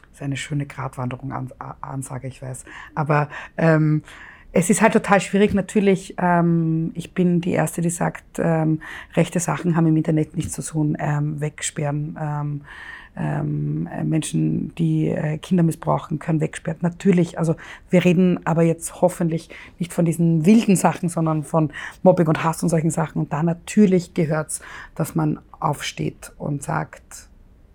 Das 0.01 0.13
ist 0.13 0.21
eine 0.21 0.37
schöne 0.37 0.65
Gratwanderung, 0.65 1.33
Ansage, 1.81 2.27
ich 2.27 2.41
weiß. 2.41 2.65
Aber 2.93 3.29
ähm, 3.57 4.03
es 4.51 4.69
ist 4.69 4.81
halt 4.81 4.93
total 4.93 5.21
schwierig. 5.21 5.53
Natürlich, 5.53 6.15
ähm, 6.17 6.91
ich 6.95 7.13
bin 7.13 7.39
die 7.39 7.51
Erste, 7.51 7.81
die 7.81 7.89
sagt, 7.89 8.39
ähm, 8.39 8.81
rechte 9.15 9.39
Sachen 9.39 9.75
haben 9.75 9.87
im 9.87 9.95
Internet 9.95 10.35
nichts 10.35 10.53
zu 10.53 10.63
tun, 10.63 10.97
ähm, 10.99 11.39
wegsperren. 11.39 12.17
Ähm, 12.19 12.61
ähm, 13.19 13.89
Menschen, 14.05 14.73
die 14.75 15.09
äh, 15.09 15.37
Kinder 15.37 15.63
missbrauchen, 15.63 16.19
können 16.19 16.39
wegsperren. 16.39 16.79
Natürlich, 16.81 17.37
also 17.37 17.55
wir 17.89 18.05
reden 18.05 18.39
aber 18.45 18.63
jetzt 18.63 19.01
hoffentlich 19.01 19.49
nicht 19.77 19.93
von 19.93 20.05
diesen 20.05 20.45
wilden 20.45 20.75
Sachen, 20.75 21.09
sondern 21.09 21.43
von 21.43 21.71
Mobbing 22.01 22.27
und 22.27 22.43
Hass 22.43 22.63
und 22.63 22.69
solchen 22.69 22.91
Sachen. 22.91 23.19
Und 23.19 23.33
da 23.33 23.43
natürlich 23.43 24.13
gehört's, 24.13 24.61
dass 24.95 25.15
man 25.15 25.39
aufsteht 25.59 26.31
und 26.37 26.63
sagt, 26.63 27.29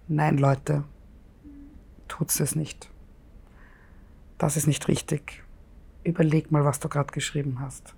nein 0.09 0.39
Leute, 0.39 0.85
tut's 2.09 2.41
es 2.41 2.57
nicht. 2.57 2.89
Das 4.39 4.57
ist 4.57 4.67
nicht 4.67 4.89
richtig 4.89 5.45
überleg 6.05 6.53
mal, 6.53 6.65
was 6.65 6.79
du 6.79 6.89
gerade 6.89 7.13
geschrieben 7.13 7.59
hast. 7.61 7.95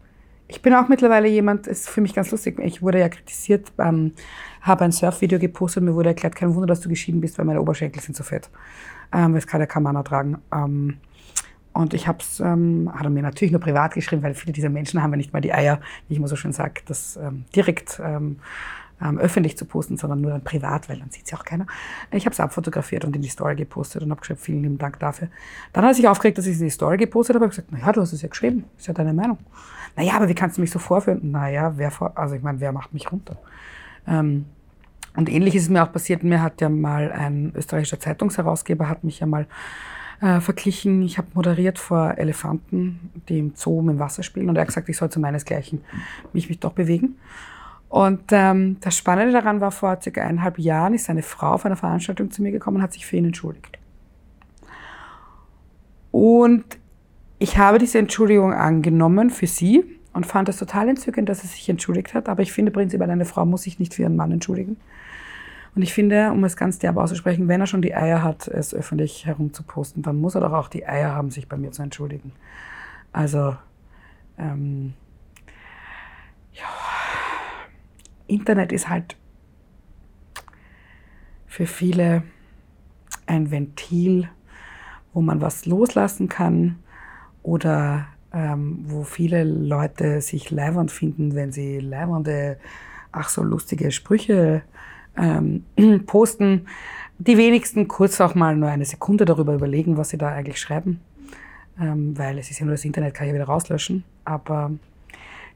Ich 0.48 0.62
bin 0.62 0.74
auch 0.74 0.88
mittlerweile 0.88 1.26
jemand, 1.28 1.66
ist 1.66 1.88
für 1.88 2.00
mich 2.00 2.14
ganz 2.14 2.30
lustig. 2.30 2.58
Ich 2.60 2.80
wurde 2.80 3.00
ja 3.00 3.08
kritisiert, 3.08 3.72
ähm, 3.78 4.12
habe 4.60 4.84
ein 4.84 4.92
Surfvideo 4.92 5.38
gepostet, 5.38 5.82
mir 5.82 5.94
wurde 5.94 6.10
erklärt, 6.10 6.36
kein 6.36 6.54
Wunder, 6.54 6.68
dass 6.68 6.80
du 6.80 6.88
geschieden 6.88 7.20
bist, 7.20 7.38
weil 7.38 7.44
meine 7.44 7.60
Oberschenkel 7.60 8.00
sind 8.00 8.16
so 8.16 8.22
fett. 8.22 8.48
Ähm, 9.12 9.34
das 9.34 9.46
kann 9.46 9.60
ja 9.60 9.66
kein 9.66 9.82
Mann 9.82 9.96
ertragen. 9.96 10.38
Ähm, 10.52 10.98
und 11.72 11.92
ich 11.94 12.08
habe 12.08 12.18
es, 12.20 12.40
ähm, 12.40 12.90
hat 12.94 13.04
er 13.04 13.10
mir 13.10 13.22
natürlich 13.22 13.52
nur 13.52 13.60
privat 13.60 13.94
geschrieben, 13.94 14.22
weil 14.22 14.34
viele 14.34 14.52
dieser 14.52 14.70
Menschen 14.70 15.02
haben 15.02 15.10
ja 15.10 15.16
nicht 15.16 15.32
mal 15.32 15.42
die 15.42 15.52
Eier, 15.52 15.80
wie 16.08 16.14
ich 16.14 16.18
immer 16.18 16.28
so 16.28 16.36
schön 16.36 16.52
sage, 16.52 16.80
das 16.86 17.16
ähm, 17.16 17.44
direkt 17.54 18.00
ähm, 18.02 18.38
ähm, 19.00 19.18
öffentlich 19.18 19.56
zu 19.56 19.64
posten, 19.64 19.96
sondern 19.96 20.20
nur 20.20 20.30
dann 20.30 20.42
privat, 20.42 20.88
weil 20.88 20.98
dann 20.98 21.10
sieht 21.10 21.26
sie 21.26 21.34
auch 21.34 21.44
keiner. 21.44 21.66
Ich 22.10 22.24
habe 22.24 22.32
es 22.32 22.40
abfotografiert 22.40 23.04
und 23.04 23.14
in 23.14 23.22
die 23.22 23.28
Story 23.28 23.56
gepostet 23.56 24.02
und 24.02 24.10
habe 24.10 24.20
geschrieben, 24.20 24.40
vielen 24.40 24.62
lieben 24.62 24.78
Dank 24.78 24.98
dafür. 25.00 25.28
Dann 25.72 25.84
hat 25.84 25.92
er 25.92 25.94
sich 25.94 26.08
aufgeregt, 26.08 26.38
dass 26.38 26.46
ich 26.46 26.54
es 26.54 26.60
in 26.60 26.66
die 26.66 26.70
Story 26.70 26.96
gepostet 26.96 27.36
habe. 27.36 27.46
Ich 27.46 27.50
gesagt, 27.50 27.72
naja, 27.72 27.92
du 27.92 28.00
hast 28.00 28.12
es 28.12 28.22
ja 28.22 28.28
geschrieben, 28.28 28.64
ist 28.78 28.86
ja 28.86 28.94
deine 28.94 29.12
Meinung. 29.12 29.38
Naja, 29.96 30.14
aber 30.14 30.28
wie 30.28 30.34
kannst 30.34 30.56
du 30.56 30.60
mich 30.60 30.70
so 30.70 30.78
vorführen? 30.78 31.30
Naja, 31.30 31.74
wer 31.76 31.90
vor, 31.90 32.12
also 32.16 32.34
ich 32.34 32.42
meine, 32.42 32.60
wer 32.60 32.72
macht 32.72 32.94
mich 32.94 33.10
runter? 33.10 33.36
Ähm, 34.06 34.46
und 35.16 35.30
ähnlich 35.30 35.54
ist 35.54 35.64
es 35.64 35.68
mir 35.70 35.82
auch 35.82 35.92
passiert. 35.92 36.22
Mir 36.22 36.42
hat 36.42 36.60
ja 36.60 36.68
mal 36.68 37.10
ein 37.10 37.52
österreichischer 37.54 37.98
Zeitungsherausgeber 37.98 38.88
hat 38.88 39.02
mich 39.02 39.20
ja 39.20 39.26
mal 39.26 39.46
äh, 40.20 40.40
verglichen. 40.40 41.02
Ich 41.02 41.18
habe 41.18 41.28
moderiert 41.34 41.78
vor 41.78 42.14
Elefanten, 42.18 43.10
die 43.28 43.38
im 43.38 43.52
Zoo 43.54 43.82
dem 43.82 43.98
Wasser 43.98 44.22
spielen, 44.22 44.48
und 44.48 44.56
er 44.56 44.62
hat 44.62 44.68
gesagt, 44.68 44.88
ich 44.88 44.96
soll 44.96 45.10
zu 45.10 45.20
meinesgleichen 45.20 45.82
mich, 46.32 46.48
mich 46.48 46.60
doch 46.60 46.72
bewegen. 46.72 47.16
Und 47.88 48.24
ähm, 48.32 48.78
das 48.80 48.96
Spannende 48.96 49.32
daran 49.32 49.60
war, 49.60 49.70
vor 49.70 49.98
circa 50.02 50.22
eineinhalb 50.22 50.58
Jahren 50.58 50.94
ist 50.94 51.08
eine 51.08 51.22
Frau 51.22 51.52
auf 51.52 51.64
einer 51.64 51.76
Veranstaltung 51.76 52.30
zu 52.30 52.42
mir 52.42 52.50
gekommen 52.50 52.78
und 52.78 52.82
hat 52.82 52.92
sich 52.92 53.06
für 53.06 53.16
ihn 53.16 53.26
entschuldigt. 53.26 53.78
Und 56.10 56.64
ich 57.38 57.58
habe 57.58 57.78
diese 57.78 57.98
Entschuldigung 57.98 58.52
angenommen 58.52 59.30
für 59.30 59.46
sie 59.46 59.84
und 60.12 60.26
fand 60.26 60.48
es 60.48 60.56
total 60.56 60.88
entzückend, 60.88 61.28
dass 61.28 61.42
sie 61.42 61.46
sich 61.46 61.68
entschuldigt 61.68 62.14
hat. 62.14 62.28
Aber 62.28 62.42
ich 62.42 62.52
finde 62.52 62.72
prinzipiell, 62.72 63.10
eine 63.10 63.26
Frau 63.26 63.44
muss 63.44 63.62
sich 63.62 63.78
nicht 63.78 63.94
für 63.94 64.02
ihren 64.02 64.16
Mann 64.16 64.32
entschuldigen. 64.32 64.78
Und 65.74 65.82
ich 65.82 65.92
finde, 65.92 66.32
um 66.32 66.42
es 66.44 66.56
ganz 66.56 66.78
derb 66.78 66.96
auszusprechen, 66.96 67.48
wenn 67.48 67.60
er 67.60 67.66
schon 67.66 67.82
die 67.82 67.94
Eier 67.94 68.22
hat, 68.22 68.48
es 68.48 68.74
öffentlich 68.74 69.26
herumzuposten, 69.26 70.02
dann 70.02 70.18
muss 70.18 70.34
er 70.34 70.40
doch 70.40 70.54
auch 70.54 70.68
die 70.68 70.88
Eier 70.88 71.14
haben, 71.14 71.30
sich 71.30 71.48
bei 71.48 71.58
mir 71.58 71.70
zu 71.70 71.82
entschuldigen. 71.82 72.32
Also, 73.12 73.56
ähm, 74.38 74.94
ja, 76.54 76.64
Internet 78.26 78.72
ist 78.72 78.88
halt 78.88 79.16
für 81.46 81.66
viele 81.66 82.22
ein 83.26 83.50
Ventil, 83.50 84.28
wo 85.12 85.20
man 85.20 85.40
was 85.40 85.66
loslassen 85.66 86.28
kann 86.28 86.76
oder 87.42 88.06
ähm, 88.32 88.84
wo 88.86 89.02
viele 89.02 89.44
Leute 89.44 90.20
sich 90.20 90.50
leibernd 90.50 90.90
finden, 90.90 91.34
wenn 91.34 91.52
sie 91.52 91.80
leibernde, 91.80 92.58
ach 93.12 93.28
so 93.28 93.42
lustige 93.42 93.90
Sprüche 93.90 94.62
ähm, 95.16 95.64
posten. 96.06 96.66
Die 97.18 97.38
wenigsten 97.38 97.88
kurz 97.88 98.20
auch 98.20 98.34
mal 98.34 98.56
nur 98.56 98.68
eine 98.68 98.84
Sekunde 98.84 99.24
darüber 99.24 99.54
überlegen, 99.54 99.96
was 99.96 100.10
sie 100.10 100.18
da 100.18 100.28
eigentlich 100.28 100.60
schreiben, 100.60 101.00
ähm, 101.80 102.18
weil 102.18 102.38
es 102.38 102.50
ist 102.50 102.58
ja 102.58 102.66
nur 102.66 102.74
das 102.74 102.84
Internet, 102.84 103.14
kann 103.14 103.26
ich 103.26 103.30
ja 103.30 103.34
wieder 103.34 103.46
rauslöschen. 103.46 104.04
Aber 104.26 104.72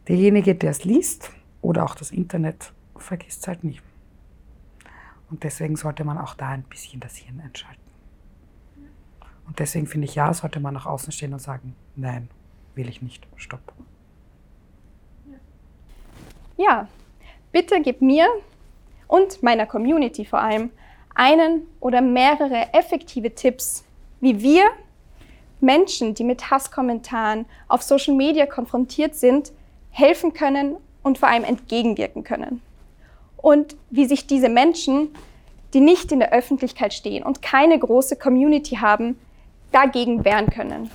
derjenige, 0.08 0.54
der 0.54 0.70
es 0.70 0.84
liest, 0.84 1.30
oder 1.62 1.84
auch 1.84 1.94
das 1.94 2.10
Internet 2.10 2.72
vergisst 2.96 3.46
halt 3.48 3.64
nicht. 3.64 3.82
Und 5.30 5.44
deswegen 5.44 5.76
sollte 5.76 6.04
man 6.04 6.18
auch 6.18 6.34
da 6.34 6.48
ein 6.48 6.64
bisschen 6.64 7.00
das 7.00 7.16
Hirn 7.16 7.40
entschalten. 7.40 7.80
Und 9.46 9.58
deswegen 9.58 9.86
finde 9.86 10.06
ich, 10.06 10.14
ja, 10.14 10.32
sollte 10.32 10.60
man 10.60 10.74
nach 10.74 10.86
außen 10.86 11.12
stehen 11.12 11.32
und 11.32 11.40
sagen, 11.40 11.74
nein, 11.96 12.28
will 12.74 12.88
ich 12.88 13.02
nicht, 13.02 13.26
stopp. 13.36 13.72
Ja, 16.56 16.88
bitte 17.52 17.80
gib 17.80 18.02
mir 18.02 18.28
und 19.08 19.42
meiner 19.42 19.66
Community 19.66 20.24
vor 20.24 20.40
allem 20.40 20.70
einen 21.14 21.66
oder 21.80 22.00
mehrere 22.00 22.72
effektive 22.74 23.34
Tipps, 23.34 23.84
wie 24.20 24.40
wir 24.40 24.64
Menschen, 25.60 26.14
die 26.14 26.24
mit 26.24 26.50
Hasskommentaren 26.50 27.46
auf 27.68 27.82
Social 27.82 28.14
Media 28.14 28.46
konfrontiert 28.46 29.14
sind, 29.14 29.52
helfen 29.90 30.32
können 30.32 30.76
und 31.02 31.18
vor 31.18 31.28
allem 31.28 31.44
entgegenwirken 31.44 32.24
können. 32.24 32.62
Und 33.36 33.76
wie 33.90 34.06
sich 34.06 34.26
diese 34.26 34.48
Menschen, 34.48 35.14
die 35.72 35.80
nicht 35.80 36.12
in 36.12 36.18
der 36.18 36.32
Öffentlichkeit 36.32 36.92
stehen 36.92 37.22
und 37.22 37.42
keine 37.42 37.78
große 37.78 38.16
Community 38.16 38.76
haben, 38.76 39.18
dagegen 39.72 40.24
wehren 40.24 40.50
können. 40.50 40.90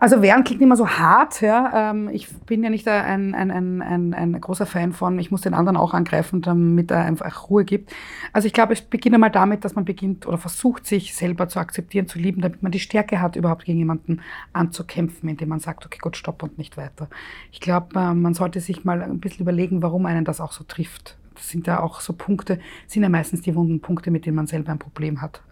Also 0.00 0.22
wehren 0.22 0.44
klingt 0.44 0.62
immer 0.62 0.76
so 0.76 0.88
hart. 0.88 1.42
Ja. 1.42 1.90
Ähm, 1.90 2.08
ich 2.08 2.28
bin 2.46 2.64
ja 2.64 2.70
nicht 2.70 2.88
ein, 2.88 3.34
ein, 3.34 3.50
ein, 3.82 4.14
ein, 4.14 4.40
großer 4.40 4.64
Fan 4.64 4.92
von, 4.92 5.18
ich 5.18 5.30
muss 5.30 5.42
den 5.42 5.52
anderen 5.52 5.76
auch 5.76 5.92
angreifen, 5.92 6.40
damit 6.40 6.90
er 6.90 7.04
einfach 7.04 7.50
Ruhe 7.50 7.66
gibt. 7.66 7.92
Also 8.32 8.46
ich 8.46 8.54
glaube, 8.54 8.72
es 8.72 8.80
beginnt 8.80 9.14
einmal 9.14 9.30
damit, 9.30 9.62
dass 9.62 9.74
man 9.74 9.84
beginnt 9.84 10.26
oder 10.26 10.38
versucht, 10.38 10.86
sich 10.86 11.14
selber 11.14 11.48
zu 11.48 11.60
akzeptieren, 11.60 12.08
zu 12.08 12.18
lieben, 12.18 12.40
damit 12.40 12.62
man 12.62 12.72
die 12.72 12.80
Stärke 12.80 13.20
hat, 13.20 13.36
überhaupt 13.36 13.66
gegen 13.66 13.78
jemanden 13.78 14.22
anzukämpfen, 14.54 15.28
indem 15.28 15.50
man 15.50 15.60
sagt, 15.60 15.84
okay, 15.84 15.98
gut, 16.00 16.16
stopp 16.16 16.42
und 16.42 16.56
nicht 16.56 16.78
weiter. 16.78 17.08
Ich 17.52 17.60
glaube, 17.60 18.00
äh, 18.00 18.14
man 18.14 18.32
sollte 18.32 18.60
sich 18.60 18.84
mal 18.84 19.02
ein 19.02 19.20
bisschen 19.20 19.42
überlegen, 19.42 19.82
warum 19.82 20.06
einen 20.06 20.24
das 20.24 20.40
auch 20.40 20.52
so 20.52 20.64
trifft. 20.64 21.18
Das 21.34 21.50
sind 21.50 21.66
ja 21.66 21.80
auch 21.80 22.00
so 22.00 22.14
Punkte, 22.14 22.58
sind 22.86 23.02
ja 23.02 23.10
meistens 23.10 23.42
die 23.42 23.54
wunden 23.54 23.80
Punkte, 23.80 24.10
mit 24.10 24.24
denen 24.24 24.36
man 24.36 24.46
selber 24.46 24.72
ein 24.72 24.78
Problem 24.78 25.20
hat. 25.20 25.42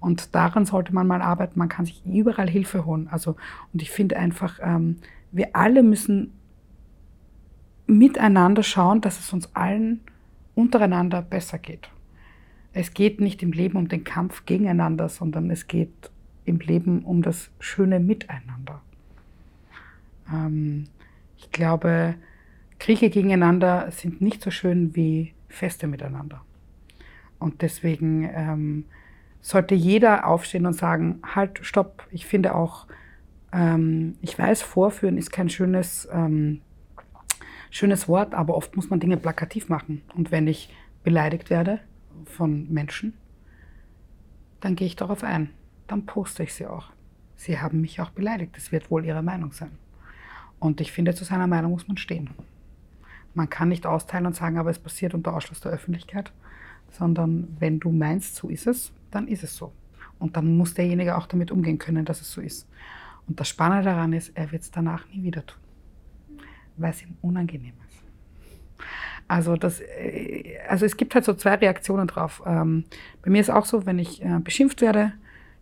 Und 0.00 0.34
daran 0.34 0.64
sollte 0.64 0.94
man 0.94 1.06
mal 1.06 1.22
arbeiten. 1.22 1.58
Man 1.58 1.68
kann 1.68 1.86
sich 1.86 2.04
überall 2.06 2.48
Hilfe 2.48 2.86
holen. 2.86 3.08
Also, 3.10 3.36
und 3.72 3.82
ich 3.82 3.90
finde 3.90 4.16
einfach, 4.16 4.58
ähm, 4.62 4.96
wir 5.32 5.56
alle 5.56 5.82
müssen 5.82 6.32
miteinander 7.86 8.62
schauen, 8.62 9.00
dass 9.00 9.18
es 9.18 9.32
uns 9.32 9.54
allen 9.54 10.00
untereinander 10.54 11.22
besser 11.22 11.58
geht. 11.58 11.88
Es 12.72 12.94
geht 12.94 13.20
nicht 13.20 13.42
im 13.42 13.52
Leben 13.52 13.76
um 13.76 13.88
den 13.88 14.04
Kampf 14.04 14.44
gegeneinander, 14.44 15.08
sondern 15.08 15.50
es 15.50 15.66
geht 15.66 16.10
im 16.44 16.60
Leben 16.60 17.02
um 17.02 17.22
das 17.22 17.50
schöne 17.58 17.98
Miteinander. 17.98 18.80
Ähm, 20.32 20.84
ich 21.36 21.50
glaube, 21.50 22.14
Kriege 22.78 23.10
gegeneinander 23.10 23.90
sind 23.90 24.20
nicht 24.20 24.42
so 24.42 24.50
schön 24.50 24.94
wie 24.94 25.34
Feste 25.48 25.86
miteinander. 25.86 26.42
Und 27.38 27.62
deswegen 27.62 28.28
ähm, 28.32 28.84
sollte 29.40 29.74
jeder 29.74 30.26
aufstehen 30.26 30.66
und 30.66 30.74
sagen, 30.74 31.20
halt, 31.34 31.60
stopp, 31.62 32.06
ich 32.10 32.26
finde 32.26 32.54
auch, 32.54 32.86
ähm, 33.52 34.16
ich 34.20 34.38
weiß, 34.38 34.62
vorführen 34.62 35.16
ist 35.16 35.32
kein 35.32 35.48
schönes, 35.48 36.08
ähm, 36.12 36.60
schönes 37.70 38.08
Wort, 38.08 38.34
aber 38.34 38.56
oft 38.56 38.76
muss 38.76 38.90
man 38.90 39.00
Dinge 39.00 39.16
plakativ 39.16 39.68
machen. 39.68 40.02
Und 40.14 40.30
wenn 40.30 40.46
ich 40.46 40.74
beleidigt 41.02 41.50
werde 41.50 41.80
von 42.24 42.70
Menschen, 42.72 43.14
dann 44.60 44.74
gehe 44.74 44.86
ich 44.86 44.96
darauf 44.96 45.22
ein. 45.22 45.50
Dann 45.86 46.04
poste 46.04 46.42
ich 46.42 46.54
sie 46.54 46.66
auch. 46.66 46.90
Sie 47.36 47.60
haben 47.60 47.80
mich 47.80 48.00
auch 48.00 48.10
beleidigt. 48.10 48.56
Das 48.56 48.72
wird 48.72 48.90
wohl 48.90 49.04
ihre 49.04 49.22
Meinung 49.22 49.52
sein. 49.52 49.70
Und 50.58 50.80
ich 50.80 50.90
finde, 50.92 51.14
zu 51.14 51.24
seiner 51.24 51.46
Meinung 51.46 51.70
muss 51.70 51.86
man 51.86 51.96
stehen. 51.96 52.30
Man 53.34 53.48
kann 53.48 53.68
nicht 53.68 53.86
austeilen 53.86 54.26
und 54.26 54.34
sagen, 54.34 54.58
aber 54.58 54.70
es 54.70 54.78
passiert 54.78 55.14
unter 55.14 55.34
Ausschluss 55.34 55.60
der 55.60 55.70
Öffentlichkeit, 55.70 56.32
sondern 56.90 57.56
wenn 57.60 57.78
du 57.78 57.90
meinst, 57.90 58.34
so 58.34 58.48
ist 58.48 58.66
es, 58.66 58.92
dann 59.10 59.28
ist 59.28 59.44
es 59.44 59.56
so. 59.56 59.72
Und 60.18 60.36
dann 60.36 60.56
muss 60.56 60.74
derjenige 60.74 61.16
auch 61.16 61.26
damit 61.26 61.50
umgehen 61.50 61.78
können, 61.78 62.04
dass 62.04 62.20
es 62.20 62.32
so 62.32 62.40
ist. 62.40 62.68
Und 63.26 63.38
das 63.38 63.48
Spannende 63.48 63.84
daran 63.84 64.12
ist, 64.12 64.36
er 64.36 64.50
wird 64.52 64.62
es 64.62 64.70
danach 64.70 65.06
nie 65.08 65.22
wieder 65.22 65.44
tun, 65.44 65.60
weil 66.76 66.90
es 66.90 67.02
ihm 67.02 67.16
unangenehm 67.20 67.74
ist. 67.86 68.02
Also, 69.28 69.56
das, 69.56 69.80
äh, 69.80 70.56
also 70.68 70.86
es 70.86 70.96
gibt 70.96 71.14
halt 71.14 71.24
so 71.24 71.34
zwei 71.34 71.54
Reaktionen 71.56 72.08
drauf. 72.08 72.42
Ähm, 72.46 72.84
bei 73.22 73.30
mir 73.30 73.40
ist 73.40 73.50
auch 73.50 73.66
so, 73.66 73.84
wenn 73.84 73.98
ich 73.98 74.24
äh, 74.24 74.38
beschimpft 74.42 74.80
werde, 74.80 75.12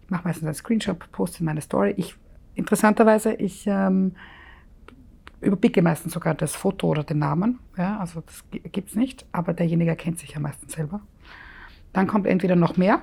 ich 0.05 0.11
mache 0.11 0.25
meistens 0.25 0.45
einen 0.45 0.55
Screenshot, 0.55 1.11
poste 1.11 1.41
in 1.41 1.47
meine 1.47 1.61
Story. 1.61 1.93
Ich, 1.97 2.15
interessanterweise, 2.55 3.35
ich 3.35 3.67
ähm, 3.67 4.15
überblicke 5.41 5.83
meistens 5.83 6.13
sogar 6.13 6.35
das 6.35 6.55
Foto 6.55 6.87
oder 6.87 7.03
den 7.03 7.19
Namen. 7.19 7.59
Ja, 7.77 7.99
also 7.99 8.21
das 8.21 8.45
gibt 8.51 8.91
es 8.91 8.95
nicht, 8.95 9.27
aber 9.33 9.53
derjenige 9.53 9.91
erkennt 9.91 10.21
sich 10.21 10.31
ja 10.31 10.41
meistens 10.41 10.75
selber. 10.75 11.01
Dann 11.93 12.07
kommt 12.07 12.27
entweder 12.27 12.55
noch 12.55 12.77
mehr, 12.77 13.03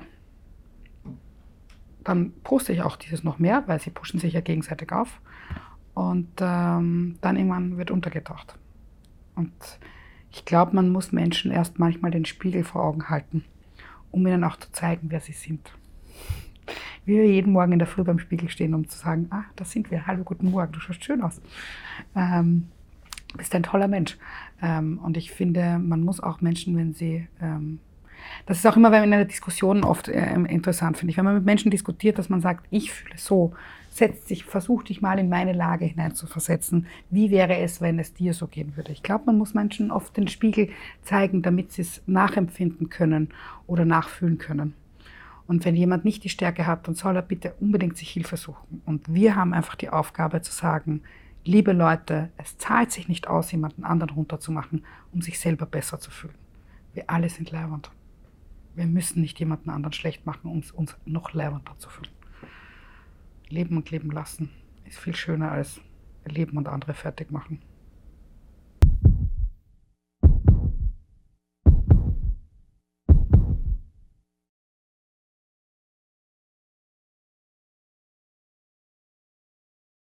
dann 2.04 2.32
poste 2.42 2.72
ich 2.72 2.82
auch 2.82 2.96
dieses 2.96 3.24
noch 3.24 3.38
mehr, 3.38 3.64
weil 3.66 3.80
sie 3.80 3.90
pushen 3.90 4.20
sich 4.20 4.34
ja 4.34 4.40
gegenseitig 4.40 4.92
auf. 4.92 5.20
Und 5.94 6.28
ähm, 6.40 7.16
dann 7.20 7.36
irgendwann 7.36 7.78
wird 7.78 7.90
untergetaucht. 7.90 8.56
Und 9.34 9.52
ich 10.30 10.44
glaube, 10.44 10.74
man 10.74 10.90
muss 10.90 11.12
Menschen 11.12 11.50
erst 11.50 11.78
manchmal 11.78 12.10
den 12.10 12.24
Spiegel 12.24 12.64
vor 12.64 12.82
Augen 12.82 13.08
halten, 13.08 13.44
um 14.10 14.26
ihnen 14.26 14.44
auch 14.44 14.56
zu 14.56 14.70
zeigen, 14.72 15.10
wer 15.10 15.20
sie 15.20 15.32
sind. 15.32 15.72
Wie 17.04 17.16
wir 17.16 17.26
jeden 17.26 17.52
Morgen 17.52 17.72
in 17.72 17.78
der 17.78 17.86
Früh 17.86 18.02
beim 18.02 18.18
Spiegel 18.18 18.48
stehen, 18.48 18.74
um 18.74 18.88
zu 18.88 18.98
sagen, 18.98 19.28
ah, 19.30 19.44
da 19.56 19.64
sind 19.64 19.90
wir, 19.90 20.06
hallo, 20.06 20.24
guten 20.24 20.50
Morgen, 20.50 20.72
du 20.72 20.80
schaust 20.80 21.04
schön 21.04 21.22
aus. 21.22 21.40
Ähm, 22.16 22.68
bist 23.36 23.54
ein 23.54 23.62
toller 23.62 23.88
Mensch. 23.88 24.16
Ähm, 24.62 24.98
und 24.98 25.16
ich 25.16 25.30
finde, 25.30 25.78
man 25.78 26.02
muss 26.02 26.20
auch 26.20 26.40
Menschen, 26.40 26.76
wenn 26.76 26.94
sie 26.94 27.28
ähm, 27.40 27.78
das 28.46 28.58
ist 28.58 28.66
auch 28.66 28.76
immer 28.76 28.88
in 28.88 29.12
einer 29.12 29.24
Diskussion 29.24 29.84
oft 29.84 30.08
äh, 30.08 30.34
interessant, 30.34 30.96
finde 30.96 31.10
ich. 31.10 31.16
Wenn 31.16 31.24
man 31.24 31.34
mit 31.34 31.44
Menschen 31.44 31.70
diskutiert, 31.70 32.18
dass 32.18 32.28
man 32.28 32.40
sagt, 32.40 32.66
ich 32.70 32.92
fühle 32.92 33.16
so, 33.16 33.52
setzt 33.90 34.26
sich, 34.26 34.44
versuch 34.44 34.82
dich 34.82 35.00
mal 35.00 35.18
in 35.18 35.28
meine 35.28 35.52
Lage 35.52 35.84
hineinzuversetzen. 35.84 36.86
Wie 37.10 37.30
wäre 37.30 37.58
es, 37.58 37.80
wenn 37.80 37.98
es 38.00 38.12
dir 38.12 38.34
so 38.34 38.48
gehen 38.48 38.76
würde? 38.76 38.90
Ich 38.90 39.04
glaube, 39.04 39.26
man 39.26 39.38
muss 39.38 39.54
Menschen 39.54 39.92
oft 39.92 40.16
den 40.16 40.26
Spiegel 40.26 40.70
zeigen, 41.02 41.42
damit 41.42 41.72
sie 41.72 41.82
es 41.82 42.02
nachempfinden 42.06 42.90
können 42.90 43.28
oder 43.68 43.84
nachfühlen 43.84 44.38
können. 44.38 44.74
Und 45.46 45.64
wenn 45.64 45.76
jemand 45.76 46.04
nicht 46.04 46.24
die 46.24 46.28
Stärke 46.28 46.66
hat, 46.66 46.88
dann 46.88 46.94
soll 46.94 47.14
er 47.16 47.22
bitte 47.22 47.54
unbedingt 47.60 47.96
sich 47.96 48.10
Hilfe 48.10 48.36
suchen. 48.36 48.82
Und 48.84 49.12
wir 49.12 49.36
haben 49.36 49.52
einfach 49.52 49.76
die 49.76 49.90
Aufgabe 49.90 50.42
zu 50.42 50.52
sagen, 50.52 51.02
liebe 51.44 51.72
Leute, 51.72 52.30
es 52.36 52.58
zahlt 52.58 52.90
sich 52.90 53.08
nicht 53.08 53.28
aus, 53.28 53.52
jemanden 53.52 53.84
anderen 53.84 54.14
runterzumachen, 54.14 54.84
um 55.12 55.20
sich 55.20 55.38
selber 55.38 55.66
besser 55.66 56.00
zu 56.00 56.10
fühlen. 56.10 56.34
Wir 56.94 57.04
alle 57.08 57.28
sind 57.28 57.50
leibend. 57.50 57.90
Wir 58.74 58.86
müssen 58.86 59.20
nicht 59.20 59.38
jemanden 59.38 59.70
anderen 59.70 59.92
schlecht 59.92 60.26
machen, 60.26 60.50
um 60.50 60.62
uns 60.74 60.96
noch 61.04 61.32
leibender 61.32 61.78
zu 61.78 61.88
fühlen. 61.88 62.10
Leben 63.48 63.76
und 63.76 63.90
leben 63.90 64.10
lassen 64.10 64.50
ist 64.84 64.98
viel 64.98 65.14
schöner 65.14 65.52
als 65.52 65.80
leben 66.24 66.56
und 66.56 66.68
andere 66.68 66.94
fertig 66.94 67.30
machen. 67.30 67.60